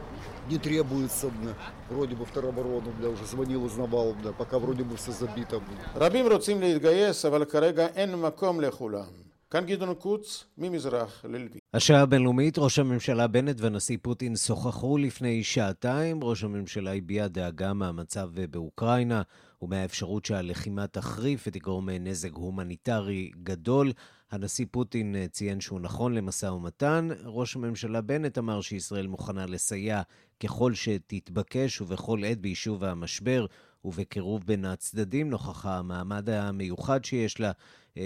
Не 0.50 0.58
требуется, 0.58 1.28
бля. 1.30 1.54
Вроде 1.90 2.16
бы 2.16 2.26
в 2.26 2.32
тероборону, 2.32 2.92
бля, 3.00 3.10
уже 3.10 3.26
звонил, 3.26 3.64
узнавал, 3.64 4.14
бля, 4.14 4.32
пока 4.34 4.60
вроде 4.60 4.84
бы 4.84 4.98
все 4.98 5.12
забито, 5.12 5.60
бля. 5.60 5.78
רבים 5.96 6.32
רוצים 6.32 6.62
להתגייס, 6.62 7.26
אבל 7.26 7.46
כרגע 7.46 7.88
אין 7.96 8.16
מקום 8.16 8.62
לכולם. 8.62 9.27
כאן 9.51 9.67
גדעון 9.67 9.95
קוץ, 9.95 10.45
ממזרח 10.59 11.25
ללוי. 11.25 11.61
השעה 11.75 12.01
הבינלאומית, 12.01 12.59
ראש 12.59 12.79
הממשלה 12.79 13.27
בנט 13.27 13.61
והנשיא 13.61 13.99
פוטין 14.03 14.37
שוחחו 14.37 14.99
לפני 14.99 15.45
שעתיים. 15.45 16.25
ראש 16.25 16.45
הממשלה 16.45 16.95
הביע 16.95 17.29
דאגה 17.29 17.73
מהמצב 17.73 18.31
באוקראינה 18.51 19.23
ומהאפשרות 19.63 20.25
שהלחימה 20.25 20.87
תחריף 20.87 21.45
ותגרום 21.47 21.89
נזק 21.91 22.33
הומניטרי 22.33 23.31
גדול. 23.43 23.93
הנשיא 24.31 24.67
פוטין 24.71 25.17
ציין 25.31 25.61
שהוא 25.61 25.81
נכון 25.81 26.15
למשא 26.15 26.47
ומתן. 26.47 27.09
ראש 27.25 27.57
הממשלה 27.57 28.01
בנט 28.01 28.39
אמר 28.39 28.61
שישראל 28.61 29.07
מוכנה 29.07 29.47
לסייע 29.47 30.03
ככל 30.43 30.75
שתתבקש 30.75 31.81
ובכל 31.81 32.25
עת 32.27 32.39
ביישוב 32.41 32.85
המשבר 32.85 33.47
ובקירוב 33.85 34.45
בין 34.47 34.65
הצדדים, 34.65 35.31
נוכח 35.31 35.67
המעמד 35.67 36.31
המיוחד 36.31 37.05
שיש 37.05 37.41
לה 37.41 37.53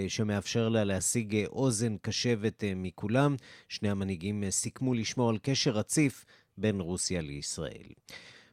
שמאפשר 0.07 0.69
לה 0.69 0.83
להשיג 0.83 1.35
אה, 1.35 1.45
אוזן 1.45 1.97
קשבת 2.01 2.63
אה, 2.63 2.73
מכולם. 2.75 3.35
שני 3.69 3.89
המנהיגים 3.89 4.43
סיכמו 4.49 4.93
לשמור 4.93 5.29
על 5.29 5.37
קשר 5.41 5.71
רציף 5.71 6.25
בין 6.57 6.79
רוסיה 6.79 7.21
לישראל. 7.21 7.87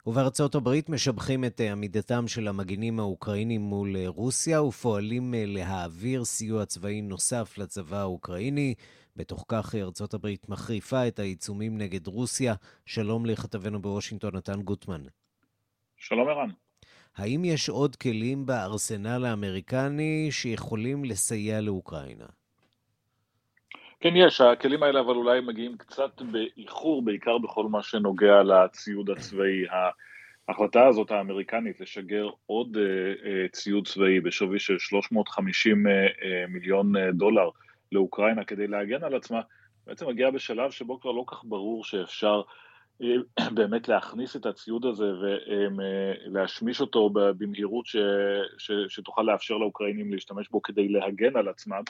ובארצות 0.07 0.55
הברית 0.55 0.89
משבחים 0.89 1.45
את 1.45 1.61
עמידתם 1.61 2.29
של 2.29 2.49
המגינים 2.49 3.01
האוקראינים 3.01 3.61
מול 3.61 3.97
רוסיה 4.07 4.63
ופועלים 4.63 5.35
להעביר 5.37 6.25
סיוע 6.25 6.67
צבאי 6.67 7.03
נוסף 7.03 7.59
לצבא 7.59 7.97
האוקראיני. 7.97 8.75
בתוך 9.17 9.45
כך 9.49 9.75
ארצות 9.75 10.15
הברית 10.15 10.49
מחריפה 10.49 11.09
את 11.09 11.19
העיצומים 11.19 11.79
נגד 11.79 12.07
רוסיה. 12.07 12.55
שלום 12.87 13.27
לכתבנו 13.27 13.83
בוושינגטון, 13.83 14.37
נתן 14.37 14.63
גוטמן. 14.63 15.03
שלום 15.97 16.29
ערן. 16.29 16.51
האם 17.21 17.45
יש 17.45 17.69
עוד 17.69 17.97
כלים 17.97 18.47
בארסנל 18.47 19.25
האמריקני 19.25 20.29
שיכולים 20.31 21.05
לסייע 21.05 21.61
לאוקראינה? 21.61 22.27
כן, 24.01 24.17
יש. 24.17 24.41
הכלים 24.41 24.83
האלה 24.83 25.01
אבל 25.01 25.15
אולי 25.15 25.41
מגיעים 25.41 25.77
קצת 25.77 26.23
באיחור, 26.23 27.03
בעיקר 27.03 27.39
בכל 27.39 27.67
מה 27.67 27.83
שנוגע 27.83 28.43
לציוד 28.43 29.11
הצבאי. 29.11 29.65
ההחלטה 30.49 30.87
הזאת 30.87 31.11
האמריקנית 31.11 31.81
לשגר 31.81 32.29
עוד 32.47 32.77
uh, 32.77 33.23
uh, 33.23 33.53
ציוד 33.53 33.87
צבאי 33.87 34.21
בשווי 34.21 34.59
של 34.59 34.79
350 34.79 35.87
uh, 35.87 35.91
uh, 35.91 36.25
מיליון 36.49 36.93
דולר 37.13 37.49
לאוקראינה 37.93 38.45
כדי 38.45 38.67
להגן 38.67 39.05
על 39.05 39.15
עצמה, 39.15 39.41
בעצם 39.87 40.09
מגיעה 40.09 40.31
בשלב 40.31 40.71
שבו 40.71 41.01
כבר 41.01 41.13
לא 41.13 41.25
כך 41.27 41.45
ברור 41.45 41.85
שאפשר 41.85 42.43
באמת 43.55 43.89
להכניס 43.89 44.37
את 44.37 44.47
הציוד 44.47 44.87
הזה 44.87 45.13
ולהשמיש 45.77 46.81
אותו 46.81 47.11
במהירות 47.13 47.87
ש, 47.87 47.97
ש, 48.59 48.71
שתוכל 48.89 49.23
לאפשר 49.23 49.55
לאוקראינים 49.55 50.13
להשתמש 50.13 50.49
בו 50.49 50.63
כדי 50.63 50.89
להגן 50.89 51.37
על 51.37 51.49
עצמם. 51.49 51.83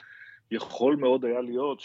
יכול 0.50 0.96
מאוד 0.96 1.24
היה 1.24 1.40
להיות 1.40 1.82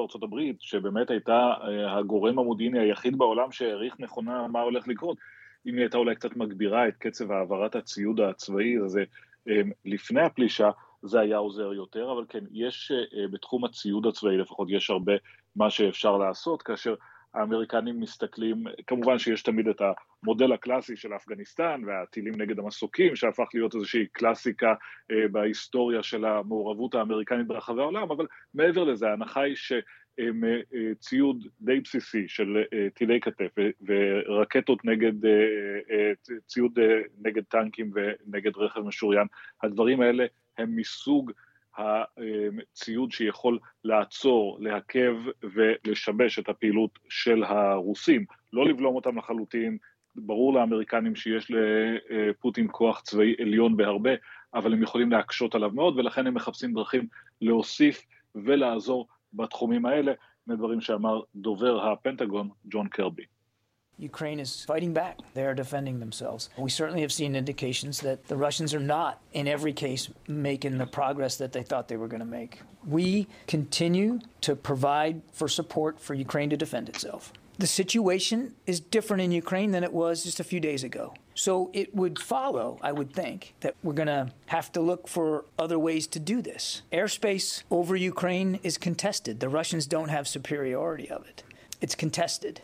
ארצות 0.00 0.22
הברית, 0.22 0.56
שבאמת 0.60 1.10
הייתה 1.10 1.54
הגורם 1.88 2.38
המודיעיני 2.38 2.78
היחיד 2.78 3.18
בעולם 3.18 3.52
שהעריך 3.52 4.00
נכונה 4.00 4.46
מה 4.48 4.60
הולך 4.60 4.88
לקרות, 4.88 5.18
אם 5.66 5.74
היא 5.74 5.82
הייתה 5.82 5.98
אולי 5.98 6.14
קצת 6.14 6.36
מגבירה 6.36 6.88
את 6.88 6.96
קצב 6.98 7.32
העברת 7.32 7.76
הציוד 7.76 8.20
הצבאי 8.20 8.76
הזה 8.84 9.04
לפני 9.84 10.20
הפלישה, 10.20 10.70
זה 11.02 11.20
היה 11.20 11.36
עוזר 11.36 11.72
יותר, 11.72 12.12
אבל 12.12 12.24
כן, 12.28 12.44
יש 12.52 12.92
בתחום 13.30 13.64
הציוד 13.64 14.06
הצבאי 14.06 14.36
לפחות, 14.36 14.68
יש 14.70 14.90
הרבה 14.90 15.12
מה 15.56 15.70
שאפשר 15.70 16.16
לעשות, 16.16 16.62
כאשר 16.62 16.94
האמריקנים 17.34 18.00
מסתכלים, 18.00 18.64
כמובן 18.86 19.18
שיש 19.18 19.42
תמיד 19.42 19.68
את 19.68 19.82
המודל 20.22 20.52
הקלאסי 20.52 20.96
של 20.96 21.16
אפגניסטן 21.16 21.82
והטילים 21.86 22.34
נגד 22.36 22.58
המסוקים, 22.58 23.16
שהפך 23.16 23.44
להיות 23.54 23.74
איזושהי 23.74 24.06
קלאסיקה 24.12 24.74
אה, 25.10 25.28
בהיסטוריה 25.28 26.02
של 26.02 26.24
המעורבות 26.24 26.94
האמריקנית 26.94 27.46
ברחבי 27.46 27.80
העולם, 27.80 28.10
אבל 28.10 28.26
מעבר 28.54 28.84
לזה, 28.84 29.08
ההנחה 29.08 29.40
היא 29.40 29.56
שציוד 29.56 31.46
די 31.60 31.80
בסיסי 31.80 32.24
של 32.28 32.64
אה, 32.72 32.88
טילי 32.94 33.20
כתף 33.20 33.54
ורקטות 33.86 34.84
נגד, 34.84 35.24
אה, 35.24 36.12
ציוד 36.46 36.78
נגד 37.24 37.42
טנקים 37.44 37.90
ונגד 37.94 38.56
רכב 38.56 38.80
משוריין, 38.80 39.26
הדברים 39.62 40.00
האלה 40.00 40.26
הם 40.58 40.76
מסוג 40.76 41.32
הציוד 41.78 43.12
שיכול 43.12 43.58
לעצור, 43.84 44.58
לעכב 44.60 45.16
ולשבש 45.42 46.38
את 46.38 46.48
הפעילות 46.48 46.98
של 47.08 47.44
הרוסים, 47.44 48.24
לא 48.52 48.68
לבלום 48.68 48.94
אותם 48.94 49.18
לחלוטין, 49.18 49.78
ברור 50.16 50.54
לאמריקנים 50.54 51.14
שיש 51.14 51.50
לפוטין 51.50 52.68
כוח 52.70 53.00
צבאי 53.00 53.34
עליון 53.40 53.76
בהרבה, 53.76 54.10
אבל 54.54 54.72
הם 54.72 54.82
יכולים 54.82 55.12
להקשות 55.12 55.54
עליו 55.54 55.70
מאוד, 55.70 55.98
ולכן 55.98 56.26
הם 56.26 56.34
מחפשים 56.34 56.74
דרכים 56.74 57.06
להוסיף 57.40 58.02
ולעזור 58.34 59.08
בתחומים 59.32 59.86
האלה, 59.86 60.12
מדברים 60.46 60.80
שאמר 60.80 61.20
דובר 61.34 61.88
הפנטגון, 61.88 62.48
ג'ון 62.64 62.88
קרבי. 62.88 63.24
Ukraine 63.98 64.40
is 64.40 64.64
fighting 64.64 64.92
back. 64.92 65.18
They 65.34 65.44
are 65.44 65.54
defending 65.54 66.00
themselves. 66.00 66.50
We 66.56 66.70
certainly 66.70 67.02
have 67.02 67.12
seen 67.12 67.36
indications 67.36 68.00
that 68.00 68.26
the 68.26 68.36
Russians 68.36 68.74
are 68.74 68.80
not, 68.80 69.20
in 69.32 69.46
every 69.46 69.72
case, 69.72 70.08
making 70.26 70.78
the 70.78 70.86
progress 70.86 71.36
that 71.36 71.52
they 71.52 71.62
thought 71.62 71.88
they 71.88 71.96
were 71.96 72.08
going 72.08 72.20
to 72.20 72.26
make. 72.26 72.60
We 72.86 73.28
continue 73.46 74.20
to 74.42 74.56
provide 74.56 75.22
for 75.32 75.48
support 75.48 76.00
for 76.00 76.14
Ukraine 76.14 76.50
to 76.50 76.56
defend 76.56 76.88
itself. 76.88 77.32
The 77.56 77.68
situation 77.68 78.54
is 78.66 78.80
different 78.80 79.22
in 79.22 79.30
Ukraine 79.30 79.70
than 79.70 79.84
it 79.84 79.92
was 79.92 80.24
just 80.24 80.40
a 80.40 80.44
few 80.44 80.58
days 80.58 80.82
ago. 80.82 81.14
So 81.36 81.70
it 81.72 81.94
would 81.94 82.18
follow, 82.18 82.78
I 82.82 82.90
would 82.90 83.12
think, 83.12 83.54
that 83.60 83.76
we're 83.84 83.92
going 83.92 84.08
to 84.08 84.32
have 84.46 84.72
to 84.72 84.80
look 84.80 85.06
for 85.06 85.44
other 85.56 85.78
ways 85.78 86.08
to 86.08 86.18
do 86.18 86.42
this. 86.42 86.82
Airspace 86.92 87.62
over 87.70 87.94
Ukraine 87.94 88.58
is 88.64 88.76
contested. 88.76 89.38
The 89.38 89.48
Russians 89.48 89.86
don't 89.86 90.08
have 90.08 90.26
superiority 90.26 91.08
of 91.08 91.26
it. 91.28 91.44
It's 91.80 91.94
contested. 91.94 92.60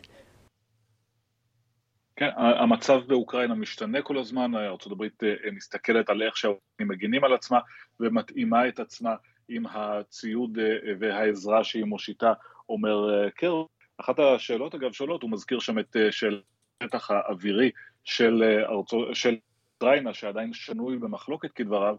כן, 2.21 2.29
המצב 2.37 3.01
באוקראינה 3.07 3.55
משתנה 3.55 4.01
כל 4.01 4.17
הזמן, 4.17 4.55
ארה"ב 4.55 5.03
אה, 5.23 5.51
מסתכלת 5.51 6.09
על 6.09 6.23
איך 6.23 6.37
שהאוקראינים 6.37 6.91
מגינים 6.91 7.23
על 7.23 7.33
עצמה 7.33 7.59
ומתאימה 7.99 8.67
את 8.67 8.79
עצמה 8.79 9.15
עם 9.49 9.65
הציוד 9.65 10.59
אה, 10.59 10.93
והעזרה 10.99 11.63
שהיא 11.63 11.83
מושיטה, 11.83 12.33
אומר 12.69 13.23
אה, 13.23 13.31
קר. 13.31 13.63
אחת 13.97 14.19
השאלות 14.19 14.75
אגב 14.75 14.91
שונות, 14.91 15.21
הוא 15.21 15.31
מזכיר 15.31 15.59
שם 15.59 15.79
את 15.79 15.95
של 16.11 16.41
השטח 16.81 17.11
האווירי 17.11 17.71
של, 18.03 18.43
ארצות, 18.69 19.15
של 19.15 19.35
אוקראינה 19.81 20.13
שעדיין 20.13 20.53
שנוי 20.53 20.97
במחלוקת 20.97 21.51
כדבריו, 21.51 21.95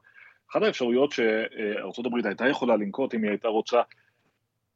אחת 0.51 0.63
האפשרויות 0.63 1.13
שארה"ב 1.13 2.27
הייתה 2.27 2.49
יכולה 2.49 2.77
לנקוט 2.77 3.15
אם 3.15 3.23
היא 3.23 3.31
הייתה 3.31 3.49
רוצה 3.49 3.83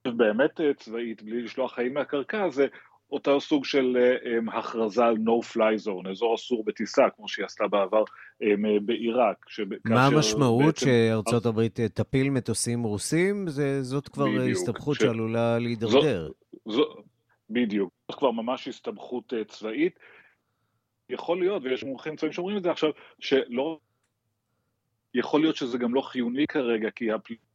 באמת 0.04 0.60
צבאית 0.76 1.22
בלי 1.22 1.42
לשלוח 1.42 1.74
חיים 1.74 1.94
מהקרקע 1.94 2.48
זה 2.48 2.66
אותו 3.10 3.40
סוג 3.40 3.64
של 3.64 3.96
um, 4.22 4.56
הכרזה 4.56 5.04
על 5.04 5.14
no 5.16 5.54
fly 5.54 5.86
zone, 5.86 6.10
אזור 6.10 6.34
אסור 6.34 6.64
בטיסה, 6.64 7.10
כמו 7.16 7.28
שהיא 7.28 7.44
עשתה 7.46 7.68
בעבר 7.68 8.04
um, 8.42 8.46
בעיראק. 8.82 9.46
מה 9.84 10.06
המשמעות. 10.06 10.76
שארצות 10.76 11.46
הברית 11.46 11.80
תפיל 11.80 12.30
מטוסים 12.30 12.82
רוסים? 12.82 13.48
זה, 13.48 13.82
זאת 13.82 14.08
כבר 14.08 14.26
בדיוק, 14.26 14.48
הסתבכות 14.50 14.96
ש... 14.96 15.02
שעלולה 15.02 15.58
להידרדר. 15.58 16.30
בדיוק, 17.50 17.92
זאת 18.10 18.18
כבר 18.18 18.30
ממש 18.30 18.68
הסתבכות 18.68 19.32
צבאית. 19.48 19.98
יכול 21.10 21.40
להיות, 21.40 21.62
ויש 21.62 21.84
מומחים 21.84 22.16
צבאיים 22.16 22.32
שאומרים 22.32 22.56
את 22.56 22.62
זה 22.62 22.70
עכשיו, 22.70 22.90
שלא... 23.18 23.78
יכול 25.14 25.40
להיות 25.40 25.56
שזה 25.56 25.78
גם 25.78 25.94
לא 25.94 26.00
חיוני 26.00 26.46
כרגע, 26.46 26.90
כי 26.90 27.12
הפליטים 27.12 27.45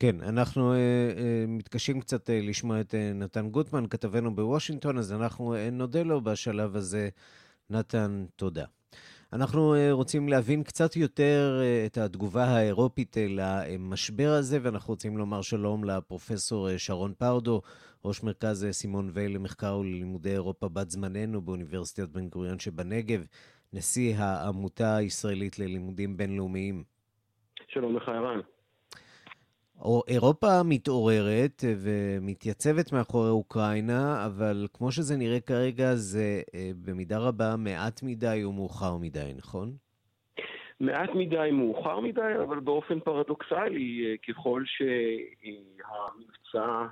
כן, 0.00 0.16
אנחנו 0.20 0.72
uh, 0.72 0.76
uh, 0.76 1.20
מתקשים 1.48 2.00
קצת 2.00 2.28
uh, 2.28 2.32
לשמוע 2.32 2.80
את 2.80 2.94
uh, 2.94 3.14
נתן 3.14 3.48
גוטמן, 3.48 3.86
כתבנו 3.86 4.34
בוושינגטון, 4.34 4.98
אז 4.98 5.12
אנחנו 5.12 5.54
uh, 5.54 5.58
נודה 5.72 6.02
לו 6.02 6.20
בשלב 6.20 6.76
הזה. 6.76 7.08
נתן, 7.70 8.24
תודה. 8.36 8.64
אנחנו 9.32 9.74
uh, 9.74 9.78
רוצים 9.92 10.28
להבין 10.28 10.62
קצת 10.62 10.96
יותר 10.96 11.60
uh, 11.60 11.86
את 11.86 11.98
התגובה 11.98 12.44
האירופית 12.44 13.16
uh, 13.16 13.20
למשבר 13.30 14.30
הזה, 14.38 14.58
ואנחנו 14.62 14.92
רוצים 14.92 15.18
לומר 15.18 15.42
שלום 15.42 15.84
לפרופסור 15.84 16.68
uh, 16.68 16.72
שרון 16.78 17.12
פרדו, 17.18 17.62
ראש 18.04 18.22
מרכז 18.22 18.64
uh, 18.64 18.72
סימון 18.72 19.10
וייל 19.12 19.34
למחקר 19.34 19.78
וללימודי 19.78 20.32
אירופה 20.32 20.68
בת 20.68 20.90
זמננו 20.90 21.40
באוניברסיטת 21.40 22.08
בן 22.08 22.28
גוריון 22.28 22.58
שבנגב, 22.58 23.26
נשיא 23.72 24.16
העמותה 24.16 24.96
הישראלית 24.96 25.58
ללימודים 25.58 26.16
בינלאומיים. 26.16 26.84
שלום 27.68 27.96
לך, 27.96 28.08
ערן. 28.08 28.40
אירופה 30.08 30.62
מתעוררת 30.64 31.64
ומתייצבת 31.84 32.92
מאחורי 32.92 33.30
אוקראינה, 33.30 34.26
אבל 34.26 34.66
כמו 34.74 34.92
שזה 34.92 35.16
נראה 35.16 35.40
כרגע, 35.40 35.94
זה 35.94 36.42
אה, 36.54 36.70
במידה 36.84 37.18
רבה 37.18 37.54
מעט 37.58 38.02
מדי 38.02 38.44
ומאוחר 38.44 38.96
מדי, 38.96 39.32
נכון? 39.36 39.72
מעט 40.80 41.10
מדי, 41.14 41.50
מאוחר 41.52 42.00
מדי, 42.00 42.34
אבל 42.44 42.60
באופן 42.60 43.00
פרדוקסלי, 43.00 44.06
אה, 44.06 44.14
ככל 44.28 44.62
שהמבצע 44.66 46.86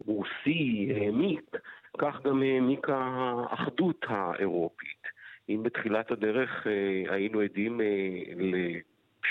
הרוסי 0.00 0.92
העמיק, 0.94 1.56
כך 1.98 2.20
גם 2.24 2.42
העמיקה 2.42 2.96
האחדות 2.96 4.04
האירופית. 4.08 5.02
אם 5.48 5.62
בתחילת 5.62 6.10
הדרך 6.10 6.66
אה, 6.66 7.14
היינו 7.14 7.40
עדים 7.40 7.80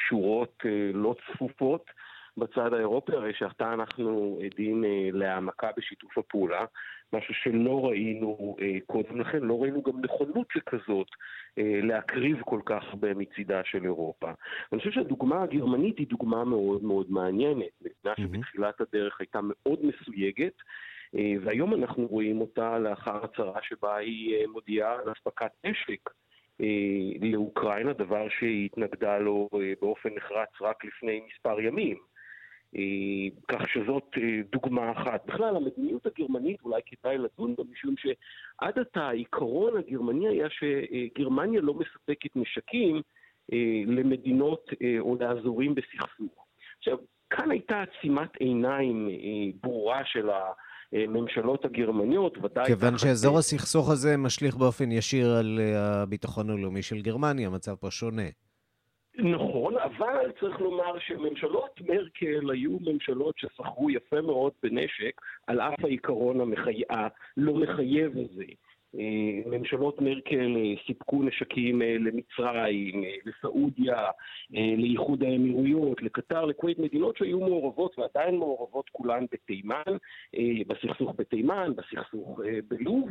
שורות 0.07 0.63
אה, 0.65 0.91
לא 0.93 1.15
צפופות 1.27 1.85
בצד 2.37 2.73
האירופי, 2.73 3.11
הרי 3.11 3.33
שעתה 3.33 3.73
אנחנו 3.73 4.39
עדים 4.45 4.85
אה, 4.85 5.09
להעמקה 5.11 5.69
בשיתוף 5.77 6.17
הפעולה, 6.17 6.65
משהו 7.13 7.33
שלא 7.33 7.85
ראינו 7.85 8.55
אה, 8.61 8.77
קודם 8.85 9.21
לכן, 9.21 9.39
לא 9.39 9.61
ראינו 9.61 9.83
גם 9.83 10.01
נכונות 10.01 10.47
שכזאת 10.53 11.07
להקריב 11.57 12.41
כל 12.41 12.61
כך 12.65 12.83
הרבה 12.83 13.13
מצידה 13.13 13.61
של 13.63 13.83
אירופה. 13.83 14.31
אני 14.71 14.79
חושב 14.79 14.91
שהדוגמה 14.91 15.43
הגרמנית 15.43 15.97
היא 15.97 16.07
דוגמה 16.07 16.43
מאוד 16.43 16.83
מאוד 16.83 17.11
מעניינת, 17.11 17.71
מדינה 17.81 18.15
שבתחילת 18.17 18.81
הדרך 18.81 19.19
הייתה 19.19 19.39
מאוד 19.43 19.79
מסויגת, 19.83 20.53
והיום 21.13 21.73
אנחנו 21.73 22.07
רואים 22.07 22.41
אותה 22.41 22.79
לאחר 22.79 23.25
הצהרה 23.25 23.59
שבה 23.61 23.95
היא 23.95 24.47
מודיעה 24.47 24.93
על 24.93 25.11
אספקת 25.11 25.51
נשק. 25.65 26.09
אה, 26.61 27.27
לאוקראינה, 27.31 27.93
דבר 27.93 28.29
שהיא 28.29 28.65
התנגדה 28.65 29.17
לו 29.17 29.49
אה, 29.53 29.73
באופן 29.81 30.09
נחרץ 30.15 30.49
רק 30.61 30.85
לפני 30.85 31.21
מספר 31.27 31.59
ימים. 31.59 31.97
אה, 32.75 32.81
כך 33.47 33.69
שזאת 33.69 34.17
דוגמה 34.51 34.91
אחת. 34.91 35.25
בכלל, 35.25 35.55
המדיניות 35.55 36.05
הגרמנית, 36.05 36.61
אולי 36.63 36.81
כדאי 36.85 37.17
לדון 37.17 37.55
בה, 37.55 37.63
משום 37.71 37.95
שעד 37.97 38.79
עתה 38.79 39.01
העיקרון 39.01 39.77
הגרמני 39.77 40.27
היה 40.27 40.47
שגרמניה 40.49 41.61
לא 41.61 41.73
מספקת 41.73 42.35
נשקים 42.35 43.01
למדינות 43.87 44.69
או 44.99 45.17
לאזורים 45.19 45.75
בסכסוך. 45.75 46.45
עכשיו, 46.77 46.97
כאן 47.29 47.51
הייתה 47.51 47.81
עצימת 47.81 48.35
עיניים 48.35 49.09
ברורה 49.63 50.05
של 50.05 50.29
ה... 50.29 50.51
הממשלות 50.95 51.65
הגרמניות, 51.65 52.37
ודאי... 52.37 52.65
כיוון 52.65 52.97
שאזור 52.97 53.37
הסכסוך 53.37 53.89
הזה 53.89 54.17
משליך 54.17 54.55
באופן 54.55 54.91
ישיר 54.91 55.31
על 55.31 55.59
אה, 55.59 56.01
הביטחון 56.01 56.49
הלאומי 56.49 56.81
של 56.81 57.01
גרמניה, 57.01 57.47
המצב 57.47 57.75
פה 57.75 57.91
שונה. 57.91 58.27
נכון, 59.17 59.73
אבל 59.77 60.31
צריך 60.39 60.59
לומר 60.59 60.99
שממשלות 60.99 61.81
מרקל 61.81 62.51
היו 62.51 62.77
ממשלות 62.81 63.35
שסחרו 63.37 63.89
יפה 63.89 64.21
מאוד 64.21 64.51
בנשק, 64.63 65.21
על 65.47 65.61
אף 65.61 65.83
העיקרון 65.83 66.41
המחי... 66.41 66.81
הלא 66.89 67.53
מחייב 67.53 68.11
הזה. 68.17 68.45
ממשלות 69.45 70.01
מרקל 70.01 70.55
סיפקו 70.87 71.23
נשקים 71.23 71.81
למצרים, 71.81 73.03
לסעודיה, 73.25 74.05
לאיחוד 74.77 75.23
האמירויות, 75.23 76.01
לקטר, 76.01 76.45
לכווית, 76.45 76.79
מדינות 76.79 77.17
שהיו 77.17 77.39
מעורבות 77.39 77.99
ועדיין 77.99 78.35
מעורבות 78.35 78.89
כולן 78.89 79.25
בתימן, 79.31 79.97
בסכסוך 80.67 81.13
בתימן, 81.17 81.71
בסכסוך 81.75 82.39
בלוב, 82.67 83.09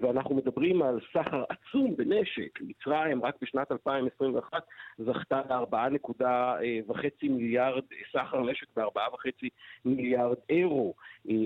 ואנחנו 0.00 0.34
מדברים 0.34 0.82
על 0.82 1.00
סחר 1.12 1.44
עצום 1.48 1.96
בנשק. 1.96 2.60
מצרים 2.60 3.24
רק 3.24 3.34
בשנת 3.42 3.72
2021 3.72 4.62
זכתה 4.98 5.40
ל-4.5 5.50 7.04
מיליארד 7.22 7.82
סחר 8.12 8.40
נשק 8.40 8.66
ב-4.5 8.76 9.48
מיליארד 9.84 10.36
אירו. 10.50 10.94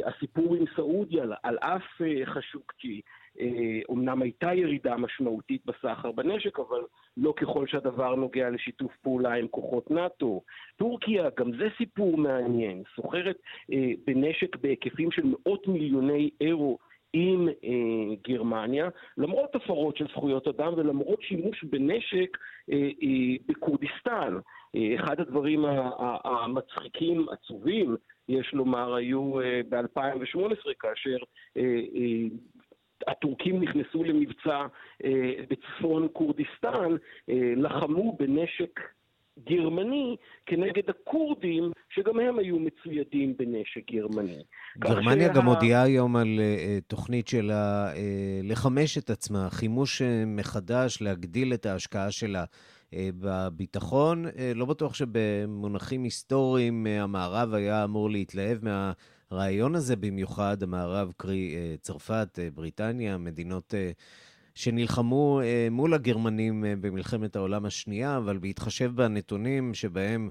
הסיפור 0.04 0.54
עם 0.54 0.64
סעודיה, 0.76 1.24
על 1.42 1.58
אף 1.58 2.02
חשוקצ'י, 2.24 3.00
אומנם 3.88 4.22
הייתה 4.22 4.54
ירידה 4.54 4.96
משמעותית 4.96 5.62
בסחר 5.66 6.12
בנשק, 6.12 6.58
אבל 6.58 6.80
לא 7.16 7.34
ככל 7.36 7.66
שהדבר 7.66 8.14
נוגע 8.14 8.50
לשיתוף 8.50 8.92
פעולה 9.02 9.32
עם 9.34 9.48
כוחות 9.48 9.90
נאט"ו. 9.90 10.42
טורקיה, 10.76 11.28
גם 11.36 11.52
זה 11.52 11.68
סיפור 11.78 12.16
מעניין, 12.16 12.82
סוחרת 12.96 13.36
בנשק 14.06 14.56
בהיקפים 14.56 15.10
של 15.10 15.22
מאות 15.24 15.68
מיליוני 15.68 16.30
אירו 16.40 16.78
עם 17.12 17.48
אה, 17.48 18.14
גרמניה, 18.28 18.88
למרות 19.16 19.54
הפרות 19.54 19.96
של 19.96 20.06
זכויות 20.08 20.48
אדם 20.48 20.72
ולמרות 20.76 21.22
שימוש 21.22 21.64
בנשק 21.64 22.38
אה, 22.70 22.90
אה, 23.02 23.36
בכורדיסטן. 23.46 24.36
אה, 24.76 24.94
אחד 24.94 25.20
הדברים 25.20 25.64
המצחיקים, 26.24 27.26
עצובים, 27.28 27.96
יש 28.28 28.52
לומר, 28.52 28.94
היו 28.94 29.40
אה, 29.40 29.60
ב-2018, 29.68 30.74
כאשר 30.78 31.16
אה, 31.56 31.62
אה, 31.94 32.36
הטורקים 33.06 33.62
נכנסו 33.62 34.04
למבצע 34.04 34.66
אה, 35.04 35.32
בצפון 35.50 36.08
כורדיסטן, 36.12 36.96
אה, 37.28 37.52
לחמו 37.56 38.16
בנשק 38.18 38.80
גרמני 39.38 40.16
כנגד 40.46 40.90
הכורדים, 40.90 41.72
שגם 41.90 42.20
הם 42.20 42.38
היו 42.38 42.58
מצוידים 42.58 43.34
בנשק 43.36 43.90
גרמני. 43.90 44.42
גרמניה 44.78 45.28
גם 45.28 45.46
הודיעה 45.46 45.82
היום 45.82 46.16
על 46.16 46.38
uh, 46.38 46.84
תוכנית 46.86 47.28
שלה 47.28 47.92
uh, 47.92 47.96
לחמש 48.42 48.98
את 48.98 49.10
עצמה, 49.10 49.50
חימוש 49.50 50.02
מחדש, 50.26 51.02
להגדיל 51.02 51.54
את 51.54 51.66
ההשקעה 51.66 52.10
שלה 52.10 52.44
בביטחון. 52.94 54.24
לא 54.54 54.64
בטוח 54.64 54.94
שבמונחים 54.94 56.04
היסטוריים 56.04 56.86
המערב 56.86 57.54
היה 57.54 57.84
אמור 57.84 58.10
להתלהב 58.10 58.58
מהרעיון 59.32 59.74
הזה 59.74 59.96
במיוחד, 59.96 60.62
המערב, 60.62 61.12
קרי 61.16 61.54
uh, 61.54 61.80
צרפת, 61.80 62.38
uh, 62.38 62.54
בריטניה, 62.54 63.18
מדינות... 63.18 63.74
Uh, 63.74 64.02
שנלחמו 64.54 65.40
אה, 65.44 65.68
מול 65.70 65.94
הגרמנים 65.94 66.64
אה, 66.64 66.74
במלחמת 66.80 67.36
העולם 67.36 67.64
השנייה, 67.64 68.16
אבל 68.16 68.38
בהתחשב 68.38 68.92
בנתונים 68.94 69.74
שבהם 69.74 70.30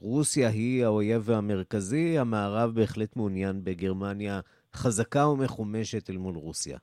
רוסיה 0.00 0.48
היא 0.48 0.84
האויב 0.84 1.30
המרכזי, 1.30 2.18
המערב 2.18 2.74
בהחלט 2.74 3.16
מעוניין 3.16 3.64
בגרמניה 3.64 4.40
חזקה 4.74 5.28
ומחומשת 5.28 6.10
אל 6.10 6.16
מול 6.16 6.36
רוסיה. 6.36 6.78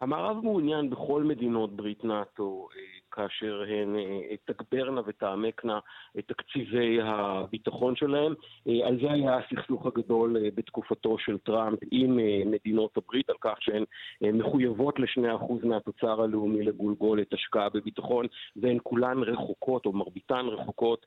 המערב 0.00 0.36
מעוניין 0.42 0.90
בכל 0.90 1.24
מדינות 1.24 1.76
ברית 1.76 2.04
נאט"ו 2.04 2.68
אה, 2.76 2.95
כאשר 3.16 3.62
הן 3.68 3.96
אה, 3.96 4.36
תגברנה 4.44 5.00
ותעמקנה 5.06 5.78
את 6.18 6.24
תקציבי 6.28 6.98
הביטחון 7.02 7.96
שלהן. 7.96 8.34
אה, 8.68 8.88
על 8.88 9.00
זה 9.00 9.12
היה 9.12 9.38
הסכסוך 9.38 9.86
הגדול 9.86 10.36
בתקופתו 10.54 11.18
של 11.18 11.38
טראמפ 11.38 11.78
עם 11.90 12.18
מדינות 12.50 12.96
הברית, 12.96 13.30
על 13.30 13.36
כך 13.40 13.54
שהן 13.60 13.84
מחויבות 14.22 14.98
ל-2% 14.98 15.66
מהתוצר 15.66 16.22
הלאומי 16.22 16.62
לגולגולת 16.62 17.32
השקעה 17.32 17.68
בביטחון, 17.68 18.26
והן 18.56 18.78
כולן 18.82 19.18
רחוקות, 19.18 19.86
או 19.86 19.92
מרביתן 19.92 20.46
רחוקות, 20.46 21.06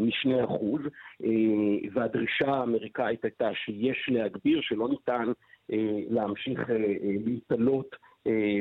מ-2%, 0.00 0.64
והדרישה 1.92 2.50
האמריקאית 2.50 3.24
הייתה 3.24 3.50
שיש 3.54 4.08
להגביר, 4.08 4.60
שלא 4.62 4.88
ניתן 4.88 5.32
להמשיך 6.10 6.60
להתעלות 7.26 7.94
אה, 7.94 8.09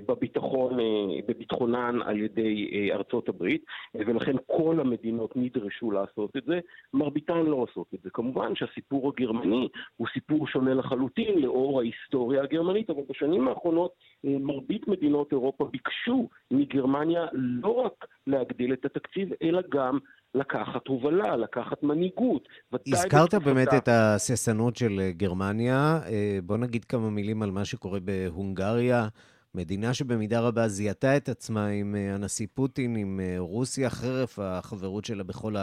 בביטחון, 0.08 0.80
אה, 0.80 1.20
בביטחונן 1.28 2.00
על 2.06 2.22
ידי 2.22 2.70
אה, 2.74 2.96
ארצות 2.96 3.30
הברית, 3.30 3.66
ולכן 3.96 4.36
כל 4.48 4.80
המדינות 4.80 5.32
נדרשו 5.36 5.92
לעשות 5.92 6.38
את 6.38 6.44
זה, 6.46 6.60
מרביתן 6.94 7.46
לא 7.46 7.56
עושות 7.56 7.88
את 7.94 8.00
זה. 8.04 8.10
כמובן 8.14 8.56
שהסיפור 8.56 9.10
הגרמני 9.10 9.68
הוא 9.98 10.08
סיפור 10.14 10.48
שונה 10.48 10.74
לחלוטין 10.74 11.40
לאור 11.40 11.80
ההיסטוריה 11.80 12.44
הגרמנית, 12.44 12.90
אבל 12.90 13.02
בשנים 13.10 13.48
האחרונות 13.48 13.92
מרבית 14.24 14.88
מדינות 14.88 15.32
אירופה 15.32 15.66
ביקשו 15.72 16.30
מגרמניה 16.52 17.26
לא 17.34 17.70
רק 17.70 18.06
להגדיל 18.28 18.74
את 18.74 18.86
התקציב, 18.86 19.30
אלא 19.44 19.62
גם 19.72 19.98
לקחת 20.36 20.88
הובלה, 20.88 21.38
לקחת 21.38 21.84
מנהיגות. 21.84 22.48
הזכרת 22.88 23.34
באמת 23.34 23.68
את 23.78 23.88
ההססנות 23.88 24.76
של 24.76 25.00
גרמניה. 25.12 26.00
בוא 26.44 26.58
נגיד 26.58 26.86
כמה 26.86 27.10
מילים 27.10 27.44
על 27.44 27.52
מה 27.52 27.66
שקורה 27.66 28.00
בהונגריה. 28.00 29.08
מדינה 29.56 29.94
שבמידה 29.94 30.40
רבה 30.40 30.68
זיהתה 30.68 31.18
את 31.18 31.30
עצמה 31.30 31.68
עם 31.68 31.96
אה, 31.96 32.16
הנשיא 32.16 32.48
פוטין, 32.54 32.96
עם 32.96 33.20
אה, 33.24 33.36
רוסיה, 33.40 33.90
חרף 33.90 34.40
החברות 34.42 35.06
שלה 35.06 35.24
בכל 35.24 35.56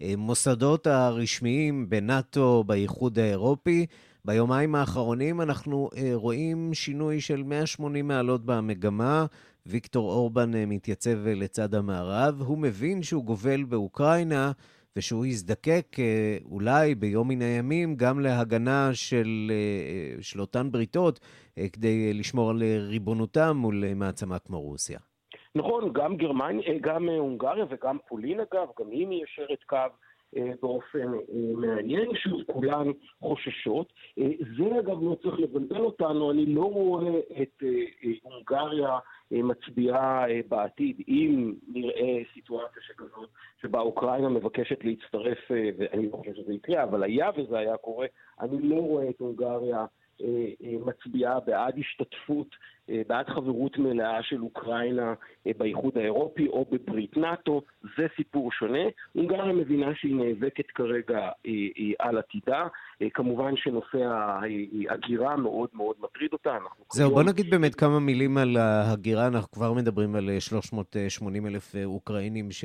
המוסדות 0.00 0.86
הרשמיים 0.86 1.90
בנאט"ו, 1.90 2.64
באיחוד 2.64 3.18
האירופי. 3.18 3.86
ביומיים 4.24 4.74
האחרונים 4.74 5.40
אנחנו 5.40 5.90
אה, 5.96 6.10
רואים 6.14 6.74
שינוי 6.74 7.20
של 7.20 7.42
180 7.42 8.08
מעלות 8.08 8.44
במגמה. 8.44 9.26
ויקטור 9.66 10.12
אורבן 10.12 10.52
מתייצב 10.66 11.26
לצד 11.26 11.74
המערב. 11.74 12.42
הוא 12.42 12.58
מבין 12.58 13.02
שהוא 13.02 13.24
גובל 13.24 13.64
באוקראינה. 13.64 14.52
ושהוא 14.96 15.26
יזדקק 15.26 15.96
אולי 16.44 16.94
ביום 16.94 17.28
מן 17.28 17.42
הימים 17.42 17.96
גם 17.96 18.20
להגנה 18.20 18.90
של, 18.92 19.52
של 20.20 20.40
אותן 20.40 20.70
בריתות 20.70 21.20
אה, 21.58 21.68
כדי 21.68 22.12
לשמור 22.14 22.50
על 22.50 22.62
אה, 22.62 22.76
ריבונותם 22.78 23.56
מול 23.56 23.84
אה, 23.84 23.94
מעצמה 23.94 24.38
כמו 24.38 24.60
רוסיה. 24.60 24.98
נכון, 25.54 25.92
גם 25.92 26.16
גרמניה, 26.16 26.78
גם 26.80 27.08
הונגריה 27.08 27.64
וגם 27.70 27.98
פולין 28.08 28.40
אגב, 28.40 28.68
גם 28.80 28.90
היא 28.90 29.06
מיישרת 29.06 29.62
קו 29.66 29.76
באופן 30.62 31.12
מעניין, 31.56 32.14
שוב, 32.14 32.40
כולן 32.46 32.86
חוששות. 33.20 33.92
זה 34.56 34.78
אגב 34.80 35.02
לא 35.02 35.16
צריך 35.22 35.40
לבלבל 35.40 35.80
אותנו, 35.80 36.30
אני 36.30 36.46
לא 36.46 36.64
רואה 36.64 37.20
את 37.42 37.62
הונגריה 38.22 38.98
מצביעה 39.30 40.24
בעתיד, 40.48 40.96
אם 41.08 41.54
נראה 41.68 42.22
סיטואציה 42.34 42.82
שכזאת, 42.82 43.28
שבה 43.62 43.80
אוקראינה 43.80 44.28
מבקשת 44.28 44.84
להצטרף, 44.84 45.38
ואני 45.50 46.10
לא 46.10 46.16
חושב 46.16 46.34
שזה 46.34 46.52
יקרה, 46.52 46.82
אבל 46.82 47.02
היה 47.02 47.30
וזה 47.36 47.58
היה 47.58 47.76
קורה, 47.76 48.06
אני 48.40 48.62
לא 48.62 48.74
רואה 48.74 49.10
את 49.10 49.20
הונגריה 49.20 49.76
אה, 49.76 49.80
אה, 49.80 49.86
מצביעה 50.86 51.40
בעד 51.40 51.74
השתתפות, 51.78 52.48
אה, 52.90 53.02
בעד 53.08 53.28
חברות 53.28 53.78
מלאה 53.78 54.22
של 54.22 54.42
אוקראינה 54.42 55.14
באיחוד 55.58 55.98
האירופי 55.98 56.46
או 56.48 56.66
בברית 56.70 57.16
נאט"ו, 57.16 57.62
זה 57.82 58.06
סיפור 58.16 58.52
שונה. 58.52 58.84
הונגריה 59.12 59.52
מבינה 59.52 59.94
שהיא 59.94 60.14
נאבקת 60.14 60.66
כרגע 60.66 61.28
על 61.98 62.18
עתידה. 62.18 62.66
כמובן 63.14 63.56
שנושא 63.56 63.98
ההגירה 63.98 65.36
מאוד 65.36 65.68
מאוד 65.72 65.96
מטריד 66.00 66.32
אותה. 66.32 66.58
זהו, 66.92 67.10
בוא 67.10 67.22
נגיד 67.22 67.50
באמת 67.50 67.74
כמה 67.74 68.00
מילים 68.00 68.38
על 68.38 68.56
ההגירה. 68.56 69.26
אנחנו 69.26 69.50
כבר 69.50 69.72
מדברים 69.72 70.14
על 70.14 70.30
380 70.40 71.46
אלף 71.46 71.74
אוקראינים 71.84 72.50
ש... 72.50 72.64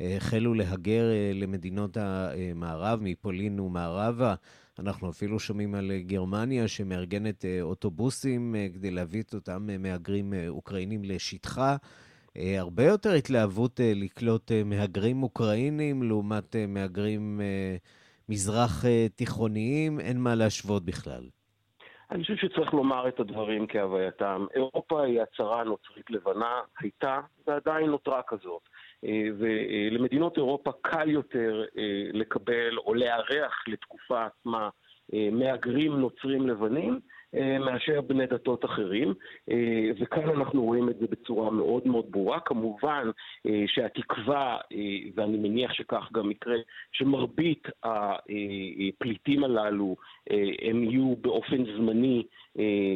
החלו 0.00 0.54
להגר 0.54 1.04
למדינות 1.34 1.96
המערב, 1.96 2.98
מפולין 3.02 3.60
ומערבה. 3.60 4.34
אנחנו 4.78 5.10
אפילו 5.10 5.38
שומעים 5.38 5.74
על 5.74 5.90
אה, 5.90 5.98
גרמניה 6.00 6.68
שמארגנת 6.68 7.44
אה, 7.44 7.62
אוטובוסים 7.62 8.54
אה, 8.54 8.66
כדי 8.74 8.90
להביא 8.90 9.22
את 9.22 9.34
אותם 9.34 9.66
מהגרים 9.78 10.32
אוקראינים 10.48 11.04
לשטחה. 11.04 11.76
הרבה 12.58 12.84
יותר 12.84 13.12
התלהבות 13.12 13.80
לקלוט 13.96 14.52
מהגרים 14.64 15.22
אוקראינים 15.22 16.02
לעומת 16.02 16.56
מהגרים 16.68 17.40
מזרח 18.28 18.84
תיכוניים, 19.16 20.00
אין 20.00 20.20
מה 20.20 20.34
להשוות 20.34 20.84
בכלל. 20.84 21.22
אני 22.10 22.22
חושב 22.22 22.36
שצריך 22.36 22.74
לומר 22.74 23.08
את 23.08 23.20
הדברים 23.20 23.66
כהווייתם. 23.68 24.46
אירופה 24.54 25.02
היא 25.02 25.20
הצהרה 25.20 25.64
נוצרית 25.64 26.10
לבנה, 26.10 26.60
הייתה 26.80 27.20
ועדיין 27.46 27.86
נותרה 27.86 28.20
כזאת. 28.26 28.62
ולמדינות 29.38 30.36
אירופה 30.36 30.70
קל 30.82 31.10
יותר 31.10 31.64
אה, 31.78 31.82
לקבל 32.12 32.78
או 32.78 32.94
לארח 32.94 33.64
לתקופה 33.68 34.26
עצמה 34.26 34.68
אה, 35.14 35.28
מהגרים 35.32 35.92
נוצרים 35.92 36.48
לבנים. 36.48 36.92
אה, 36.92 37.17
מאשר 37.60 38.00
בני 38.00 38.26
דתות 38.26 38.64
אחרים, 38.64 39.14
וכאן 40.00 40.28
אנחנו 40.28 40.62
רואים 40.62 40.88
את 40.88 40.98
זה 40.98 41.06
בצורה 41.10 41.50
מאוד 41.50 41.86
מאוד 41.88 42.06
ברורה. 42.10 42.40
כמובן 42.40 43.10
שהתקווה, 43.66 44.58
ואני 45.14 45.36
מניח 45.36 45.72
שכך 45.72 46.08
גם 46.12 46.30
יקרה, 46.30 46.56
שמרבית 46.92 47.68
הפליטים 47.82 49.44
הללו 49.44 49.96
הם 50.62 50.84
יהיו 50.84 51.16
באופן 51.20 51.64
זמני 51.76 52.22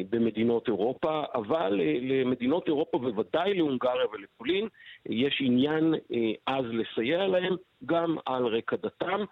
במדינות 0.09 0.67
אירופה, 0.67 1.23
אבל 1.35 1.81
למדינות 2.01 2.67
אירופה, 2.67 2.97
בוודאי 2.97 3.53
להונגריה 3.53 4.05
ולפולין, 4.13 4.67
יש 5.09 5.41
עניין 5.45 5.93
אז 6.47 6.65
לסייע 6.65 7.27
להם, 7.27 7.55
גם 7.85 8.15
על 8.25 8.45
רקע 8.45 8.75
דתם. 8.75 9.23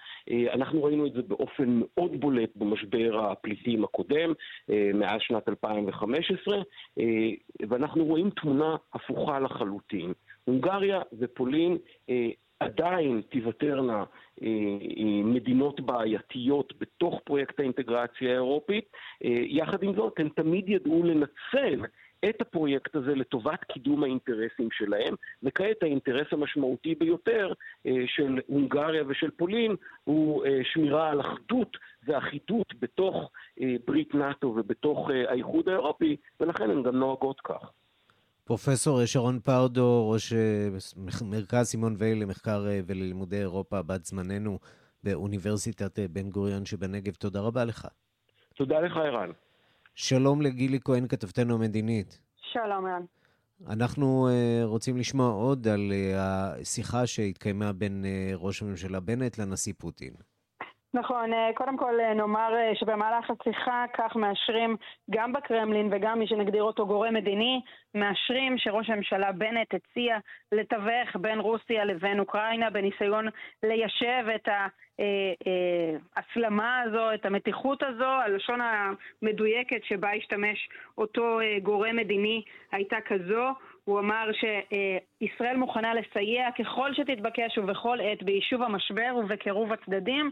אנחנו 0.54 0.84
ראינו 0.84 1.08
את 1.08 1.14
זה 1.14 1.22
באופן 1.22 1.80
מאוד 1.82 2.20
בולט 2.20 2.50
במשבר 2.56 3.32
הפליטים 3.32 3.84
הקודם, 3.84 4.34
מאז 4.94 5.22
שנת 5.22 5.50
2015, 5.50 6.62
ואנחנו 7.70 8.06
רואים 8.06 8.30
תמונה 8.30 8.76
הפוכה 8.94 9.40
לחלוטין. 9.40 10.14
הונגריה 10.44 11.02
ופולין 11.20 11.78
עדיין 12.60 13.22
תיוותרנה 13.30 14.04
מדינות 15.24 15.80
בעייתיות 15.82 16.74
בתוך 16.80 17.20
פרויקט 17.24 17.60
האינטגרציה 17.60 18.30
האירופית. 18.30 18.86
יחד 19.48 19.84
עם 19.84 19.96
זאת, 19.96 20.20
הן 20.20 20.30
תמיד 20.30 20.70
ידעו 20.70 21.04
לנצל 21.04 21.86
את 22.30 22.42
הפרויקט 22.42 22.96
הזה 22.96 23.16
לטובת 23.16 23.64
קידום 23.64 24.04
האינטרסים 24.04 24.68
שלהם, 24.72 25.16
וכעת 25.44 25.84
האינטרס 25.84 26.28
המשמעותי 26.32 26.96
ביותר 26.96 27.54
של 28.06 28.40
הונגריה 28.48 29.04
ושל 29.08 29.30
פולין 29.32 29.76
הוא 30.04 30.46
שמירה 30.74 31.10
על 31.10 31.22
אחדות 31.22 31.78
ואחידות 32.08 32.68
בתוך 32.80 33.32
ברית 33.88 34.16
נאט"ו 34.16 34.48
ובתוך 34.48 35.10
האיחוד 35.30 35.70
האירופי, 35.70 36.16
ולכן 36.40 36.70
הן 36.70 36.84
גם 36.84 36.96
נוהגות 36.96 37.42
כך. 37.42 37.72
פרופסור 38.44 39.06
שרון 39.06 39.40
פאודו, 39.40 40.10
ראש 40.10 40.34
מרכז 41.26 41.66
סימון 41.66 41.96
וייל 41.98 42.22
למחקר 42.22 42.66
וללימודי 42.88 43.40
אירופה, 43.40 43.82
בת 43.82 44.06
זמננו 44.06 44.60
באוניברסיטת 45.04 46.00
בן 46.00 46.30
גוריון 46.30 46.66
שבנגב, 46.66 47.14
תודה 47.14 47.40
רבה 47.42 47.66
לך. 47.66 47.88
תודה 48.56 48.80
לך, 48.80 48.98
ערן. 48.98 49.32
שלום 49.96 50.42
לגילי 50.42 50.80
כהן, 50.84 51.08
כתבתנו 51.08 51.54
המדינית. 51.54 52.20
שלום, 52.52 52.86
ערן. 52.86 53.06
אנחנו 53.68 54.30
uh, 54.30 54.66
רוצים 54.66 54.98
לשמוע 54.98 55.32
עוד 55.32 55.68
על 55.68 55.92
uh, 55.92 56.18
השיחה 56.18 57.08
שהתקיימה 57.08 57.74
בין 57.74 58.06
uh, 58.06 58.38
ראש 58.38 58.62
הממשלה 58.62 59.00
בנט 59.00 59.38
לנשיא 59.38 59.74
פוטין. 59.78 60.14
נכון, 60.94 61.32
קודם 61.56 61.78
כל 61.78 61.94
נאמר 62.16 62.54
שבמהלך 62.74 63.32
השיחה 63.32 63.86
כך 63.94 64.16
מאשרים 64.16 64.76
גם 65.12 65.34
בקרמלין 65.34 65.90
וגם 65.92 66.20
מי 66.20 66.28
שנגדיר 66.28 66.64
אותו 66.64 66.88
גורם 66.88 67.14
מדיני, 67.14 67.62
מאשרים 67.96 68.58
שראש 68.58 68.90
הממשלה 68.90 69.32
בנט 69.32 69.74
הציע 69.74 70.18
לתווך 70.52 71.16
בין 71.16 71.40
רוסיה 71.40 71.86
לבין 71.86 72.20
אוקראינה 72.20 72.70
בניסיון 72.70 73.28
ליישב 73.64 74.26
את 74.36 74.50
ההסלמה 76.16 76.82
הזו, 76.82 77.14
את 77.14 77.26
המתיחות 77.26 77.84
הזו, 77.84 78.06
הלשון 78.06 78.60
המדויקת 78.62 79.84
שבה 79.84 80.12
השתמש 80.14 80.70
אותו 80.98 81.40
גורם 81.64 81.96
מדיני 81.96 82.44
הייתה 82.72 82.98
כזו. 83.06 83.48
הוא 83.84 84.00
אמר 84.00 84.30
שישראל 84.32 85.58
מוכנה 85.58 85.94
לסייע 85.94 86.52
ככל 86.52 86.94
שתתבקש 86.94 87.58
ובכל 87.58 87.98
עת 88.02 88.24
ביישוב 88.24 88.62
המשבר 88.62 89.16
ובקירוב 89.18 89.74
הצדדים. 89.74 90.32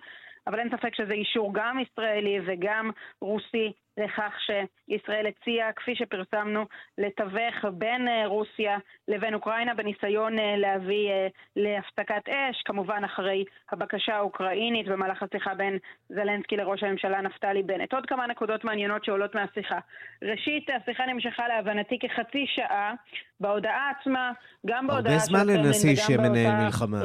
אבל 0.49 0.59
אין 0.59 0.69
ספק 0.69 0.95
שזה 0.95 1.13
אישור 1.13 1.51
גם 1.53 1.79
ישראלי 1.79 2.39
וגם 2.45 2.91
רוסי 3.21 3.71
לכך 3.97 4.33
שישראל 4.39 5.27
הציעה, 5.27 5.73
כפי 5.73 5.95
שפרסמנו, 5.95 6.65
לתווך 6.97 7.65
בין 7.73 8.07
רוסיה 8.25 8.77
לבין 9.07 9.33
אוקראינה 9.33 9.73
בניסיון 9.73 10.33
להביא 10.57 11.09
להפסקת 11.55 12.29
אש, 12.29 12.61
כמובן 12.65 13.03
אחרי 13.03 13.45
הבקשה 13.71 14.15
האוקראינית 14.15 14.87
במהלך 14.87 15.23
השיחה 15.23 15.53
בין 15.53 15.77
זלנסקי 16.09 16.57
לראש 16.57 16.83
הממשלה 16.83 17.21
נפתלי 17.21 17.63
בנט. 17.63 17.93
עוד 17.93 18.05
כמה 18.05 18.27
נקודות 18.27 18.63
מעניינות 18.63 19.05
שעולות 19.05 19.35
מהשיחה. 19.35 19.79
ראשית, 20.21 20.69
השיחה 20.69 21.05
נמשכה 21.05 21.47
להבנתי 21.47 21.99
כחצי 21.99 22.45
שעה. 22.47 22.93
בהודעה 23.39 23.91
עצמה, 23.99 24.31
גם 24.65 24.87
בהודעה 24.87 25.19
של 25.19 25.35
הרבה 25.35 25.45
זמן 25.45 25.65
לנשיא 25.65 25.95
שמנהל 25.95 26.63
מלחמה. 26.63 27.01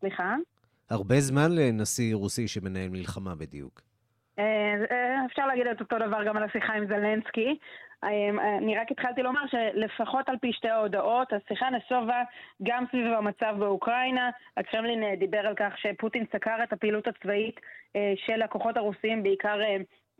סליחה? 0.00 0.34
הרבה 0.90 1.20
זמן 1.20 1.48
לנשיא 1.50 2.14
רוסי 2.14 2.48
שמנהל 2.48 2.88
מלחמה 2.88 3.34
בדיוק. 3.34 3.80
אפשר 5.26 5.46
להגיד 5.46 5.66
את 5.66 5.80
אותו 5.80 5.98
דבר 5.98 6.24
גם 6.24 6.36
על 6.36 6.42
השיחה 6.42 6.72
עם 6.72 6.86
זלנסקי. 6.86 7.58
אני 8.58 8.78
רק 8.78 8.90
התחלתי 8.90 9.22
לומר 9.22 9.40
שלפחות 9.46 10.28
על 10.28 10.36
פי 10.38 10.52
שתי 10.52 10.68
ההודעות, 10.68 11.32
השיחה 11.32 11.70
נסובה 11.70 12.22
גם 12.62 12.84
סביב 12.90 13.12
המצב 13.12 13.54
באוקראינה. 13.58 14.30
הקרמלין 14.56 15.14
דיבר 15.14 15.38
על 15.38 15.54
כך 15.56 15.78
שפוטין 15.78 16.24
סקר 16.32 16.56
את 16.62 16.72
הפעילות 16.72 17.06
הצבאית 17.06 17.60
של 18.26 18.42
הכוחות 18.42 18.76
הרוסיים, 18.76 19.22
בעיקר 19.22 19.58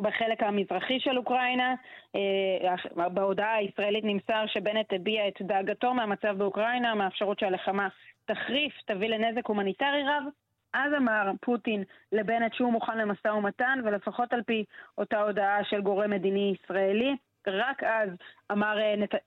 בחלק 0.01 0.43
המזרחי 0.43 1.01
של 1.01 1.19
אוקראינה. 1.19 1.75
בהודעה 2.95 3.55
הישראלית 3.55 4.05
נמסר 4.05 4.45
שבנט 4.47 4.93
הביע 4.93 5.29
את 5.29 5.43
דאגתו 5.43 5.95
מהמצב 5.95 6.39
באוקראינה, 6.39 6.95
מהאפשרות 6.95 7.39
שהלחמה 7.39 7.89
תחריף, 8.25 8.73
תביא 8.87 9.09
לנזק 9.09 9.47
הומניטרי 9.47 10.03
רב. 10.03 10.25
אז 10.75 10.93
אמר 10.97 11.31
פוטין 11.41 11.85
לבנט 12.13 12.55
שהוא 12.55 12.73
מוכן 12.73 12.99
למשא 12.99 13.29
ומתן, 13.29 13.79
ולפחות 13.85 14.33
על 14.33 14.43
פי 14.43 14.65
אותה 14.99 15.21
הודעה 15.21 15.65
של 15.65 15.81
גורם 15.81 16.11
מדיני 16.11 16.55
ישראלי, 16.63 17.17
רק 17.47 17.83
אז 17.83 18.09
אמר, 18.53 18.77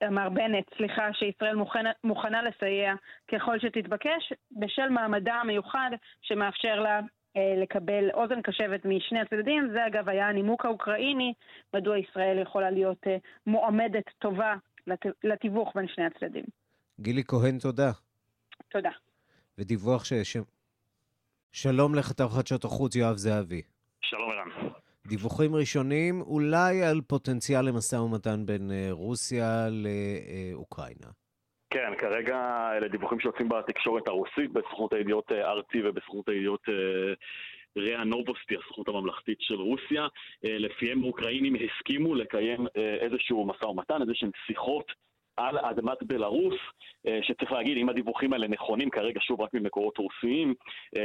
אמר 0.08 0.30
בנט, 0.30 0.66
סליחה, 0.78 1.14
שישראל 1.14 1.56
מוכנה, 1.56 1.92
מוכנה 2.04 2.42
לסייע 2.42 2.94
ככל 3.32 3.60
שתתבקש, 3.60 4.34
בשל 4.52 4.90
מעמדה 4.90 5.34
המיוחד 5.34 5.90
שמאפשר 6.22 6.80
לה 6.80 7.00
אה, 7.38 7.54
לקבל 7.62 8.10
אוזן 8.14 8.42
קשבת 8.42 8.86
משני 8.86 9.20
הצדדים. 9.20 9.70
זה 9.74 9.88
אגב 9.88 10.10
היה 10.10 10.30
הנימוק 10.30 10.66
האוקראיני, 10.66 11.34
מדוע 11.74 11.98
ישראל 11.98 12.40
יכולה 12.42 12.70
להיות 12.70 13.08
אה, 13.08 13.18
מועמדת 13.48 14.10
טובה 14.20 14.56
לת, 14.88 15.06
לתיווך 15.24 15.72
בין 15.76 15.88
שני 15.88 16.06
הצדדים. 16.06 16.46
גילי 17.00 17.24
כהן, 17.28 17.58
תודה. 17.58 17.92
תודה. 18.70 18.92
ודיווח 19.58 20.06
ש... 20.06 20.14
שלום 21.52 21.96
לכתב 21.96 22.28
חדשות 22.38 22.64
החוץ 22.64 22.96
יואב 22.96 23.16
זהבי. 23.16 23.62
שלום 24.02 24.32
ערן. 24.32 24.70
דיווחים 25.08 25.56
ראשונים 25.56 26.22
אולי 26.22 26.84
על 26.84 27.02
פוטנציאל 27.08 27.62
למשא 27.66 27.96
ומתן 27.96 28.46
בין 28.46 28.72
רוסיה 28.92 29.68
לאוקראינה. 29.70 31.08
כן, 31.70 31.94
כרגע 31.98 32.70
אלה 32.78 32.88
דיווחים 32.88 33.20
שיוצאים 33.20 33.50
בתקשורת 33.50 34.08
הרוסית, 34.08 34.54
בסוכנות 34.54 34.94
הידיעות 34.94 35.32
ארצי 35.32 35.78
ובסוכנות 35.84 36.30
הידיעות 36.30 36.62
ריאה 37.78 38.04
נובוסטי, 38.04 38.56
הסוכנות 38.56 38.88
הממלכתית 38.88 39.38
של 39.42 39.56
רוסיה. 39.56 40.08
לפיהם 40.44 41.04
אוקראינים 41.04 41.54
הסכימו 41.56 42.16
לקיים 42.16 42.68
איזשהו 42.76 43.46
משא 43.46 43.66
ומתן, 43.66 44.02
איזשהם 44.02 44.30
שיחות 44.48 44.92
על 45.38 45.58
אדמת 45.58 46.04
בלארוס, 46.04 46.56
שצריך 47.22 47.52
להגיד, 47.52 47.78
אם 47.78 47.90
הדיווחים 47.90 48.34
האלה 48.34 48.48
נכונים 48.48 48.90
כרגע, 48.90 49.20
שוב 49.22 49.42
רק 49.42 49.54
ממקורות 49.54 49.98
רוסיים, 49.98 50.54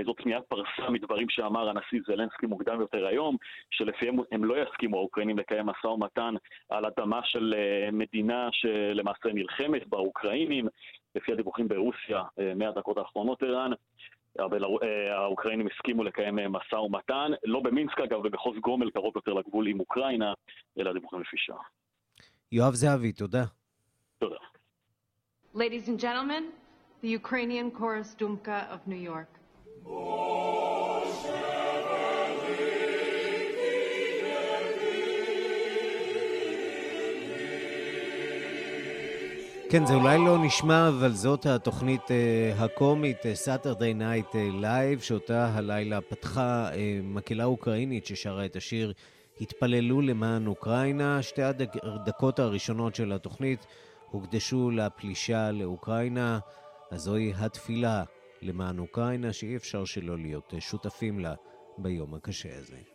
זאת 0.05 0.27
מיד 0.27 0.43
פרסה 0.49 0.91
מדברים 0.91 1.27
שאמר 1.31 1.69
הנשיא 1.69 2.01
זלנסקי 2.07 2.47
מוקדם 2.47 2.81
יותר 2.81 3.07
היום, 3.07 3.37
שלפיהם 3.71 4.17
הם 4.33 4.45
לא 4.45 4.63
יסכימו 4.63 4.97
האוקראינים 4.97 5.39
לקיים 5.39 5.67
משא 5.67 5.87
ומתן 5.87 6.35
על 6.69 6.87
אדמה 6.87 7.21
של 7.25 7.55
מדינה 7.93 8.49
שלמעשה 8.53 9.33
נלחמת 9.35 9.87
באוקראינים, 9.87 10.69
לפי 11.15 11.33
הדיווחים 11.33 11.69
ברוסיה 11.69 12.23
מהדקות 12.57 12.99
האחרונות 12.99 13.43
ערן. 13.43 13.71
האוקראינים 15.17 15.67
הסכימו 15.67 16.05
לקיים 16.05 16.39
משא 16.53 16.75
ומתן, 16.75 17.31
לא 17.45 17.61
במינסק 17.61 18.01
אגב, 18.01 18.21
ובחוז 18.25 18.57
גומל 18.59 18.91
קרוב 18.91 19.13
יותר 19.17 19.33
לגבול 19.33 19.67
עם 19.67 19.81
אוקראינה, 19.81 20.33
אלא 20.79 20.91
הדיווחים 20.91 21.21
לפי 21.21 21.37
שעה. 21.37 21.63
יואב 22.53 22.75
זהבי. 22.75 23.13
תודה. 23.13 23.45
Ladies 25.55 25.87
and 25.89 26.01
gentlemen, 26.01 26.45
the 27.03 27.09
Ukrainian 27.09 27.71
Chorus 27.71 28.17
Dumka 28.19 28.59
of 28.75 28.81
New 28.87 28.97
York. 28.97 29.29
כן, 39.71 39.87
זה 39.87 39.95
אולי 39.95 40.19
לא 40.19 40.39
נשמע, 40.45 40.89
אבל 40.89 41.13
זאת 41.13 41.47
התוכנית 41.47 42.01
uh, 42.01 42.63
הקומית, 42.63 43.19
uh, 43.23 43.25
Saturday 43.47 44.01
Night 44.01 44.35
Live, 44.63 45.03
שאותה 45.03 45.51
הלילה 45.55 46.01
פתחה 46.01 46.71
uh, 46.73 46.77
מקהלה 47.03 47.45
אוקראינית 47.45 48.07
ששרה 48.07 48.45
את 48.45 48.57
השיר 48.57 48.93
התפללו 49.41 50.01
למען 50.01 50.47
אוקראינה. 50.47 51.23
שתי 51.23 51.43
הדקות 51.43 52.39
הראשונות 52.39 52.95
של 52.95 53.13
התוכנית 53.13 53.67
הוקדשו 54.13 54.71
לפלישה 54.71 55.51
לאוקראינה, 55.51 56.39
אז 56.91 57.01
זוהי 57.01 57.33
התפילה 57.37 58.05
למען 58.43 58.79
אוקראינה, 58.79 59.33
שאי 59.33 59.57
אפשר 59.57 59.85
שלא 59.85 60.19
להיות 60.19 60.55
שותפים 60.59 61.21
לה 61.21 61.35
ביום 61.79 62.15
הקשה 62.15 62.59
הזה. 62.59 62.92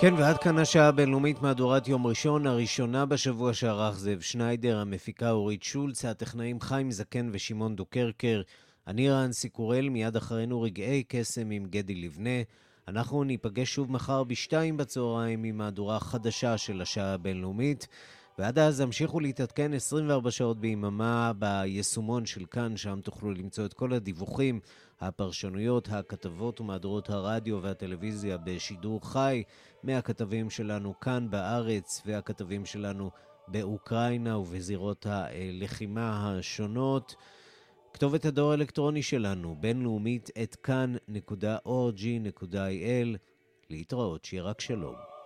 כן, 0.00 0.14
ועד 0.14 0.38
כאן 0.38 0.58
השעה 0.58 0.88
הבינלאומית 0.88 1.42
מהדורת 1.42 1.88
יום 1.88 2.06
ראשון, 2.06 2.46
הראשונה 2.46 3.06
בשבוע 3.06 3.54
שערך 3.54 3.98
זאב 3.98 4.20
שניידר, 4.20 4.78
המפיקה 4.78 5.30
אורית 5.30 5.62
שולץ, 5.62 6.04
הטכנאים 6.04 6.60
חיים 6.60 6.90
זקן 6.90 7.30
ושמעון 7.32 7.76
דוקרקר. 7.76 8.42
אני 8.86 9.10
רנסי 9.10 9.48
קורל, 9.48 9.88
מיד 9.88 10.16
אחרינו 10.16 10.62
רגעי 10.62 11.04
קסם 11.08 11.50
עם 11.50 11.66
גדי 11.66 11.94
לבנה. 11.94 12.42
אנחנו 12.88 13.24
ניפגש 13.24 13.74
שוב 13.74 13.92
מחר 13.92 14.24
בשתיים 14.24 14.76
בצהריים 14.76 15.44
עם 15.44 15.58
מהדורה 15.58 16.00
חדשה 16.00 16.58
של 16.58 16.80
השעה 16.82 17.14
הבינלאומית. 17.14 17.88
ועד 18.38 18.58
אז 18.58 18.80
המשיכו 18.80 19.20
להתעדכן 19.20 19.74
24 19.74 20.30
שעות 20.30 20.60
ביממה 20.60 21.32
ביישומון 21.38 22.26
של 22.26 22.44
כאן, 22.44 22.76
שם 22.76 23.00
תוכלו 23.00 23.32
למצוא 23.32 23.64
את 23.64 23.72
כל 23.72 23.92
הדיווחים, 23.92 24.60
הפרשנויות, 25.00 25.88
הכתבות 25.88 26.60
ומהדורות 26.60 27.10
הרדיו 27.10 27.62
והטלוויזיה 27.62 28.36
בשידור 28.36 29.00
חי 29.12 29.42
מהכתבים 29.82 30.50
שלנו 30.50 31.00
כאן 31.00 31.30
בארץ 31.30 32.02
והכתבים 32.06 32.66
שלנו 32.66 33.10
באוקראינה 33.48 34.38
ובזירות 34.38 35.06
הלחימה 35.06 36.36
השונות. 36.38 37.14
כתובת 37.92 38.24
הדואר 38.24 38.50
האלקטרוני 38.50 39.02
שלנו, 39.02 39.56
בינלאומית, 39.60 40.30
את 40.42 40.54
כאן.org.il. 40.54 41.58
להתראות, 43.70 44.24
שיהיה 44.24 44.42
רק 44.42 44.60
שלום. 44.60 45.17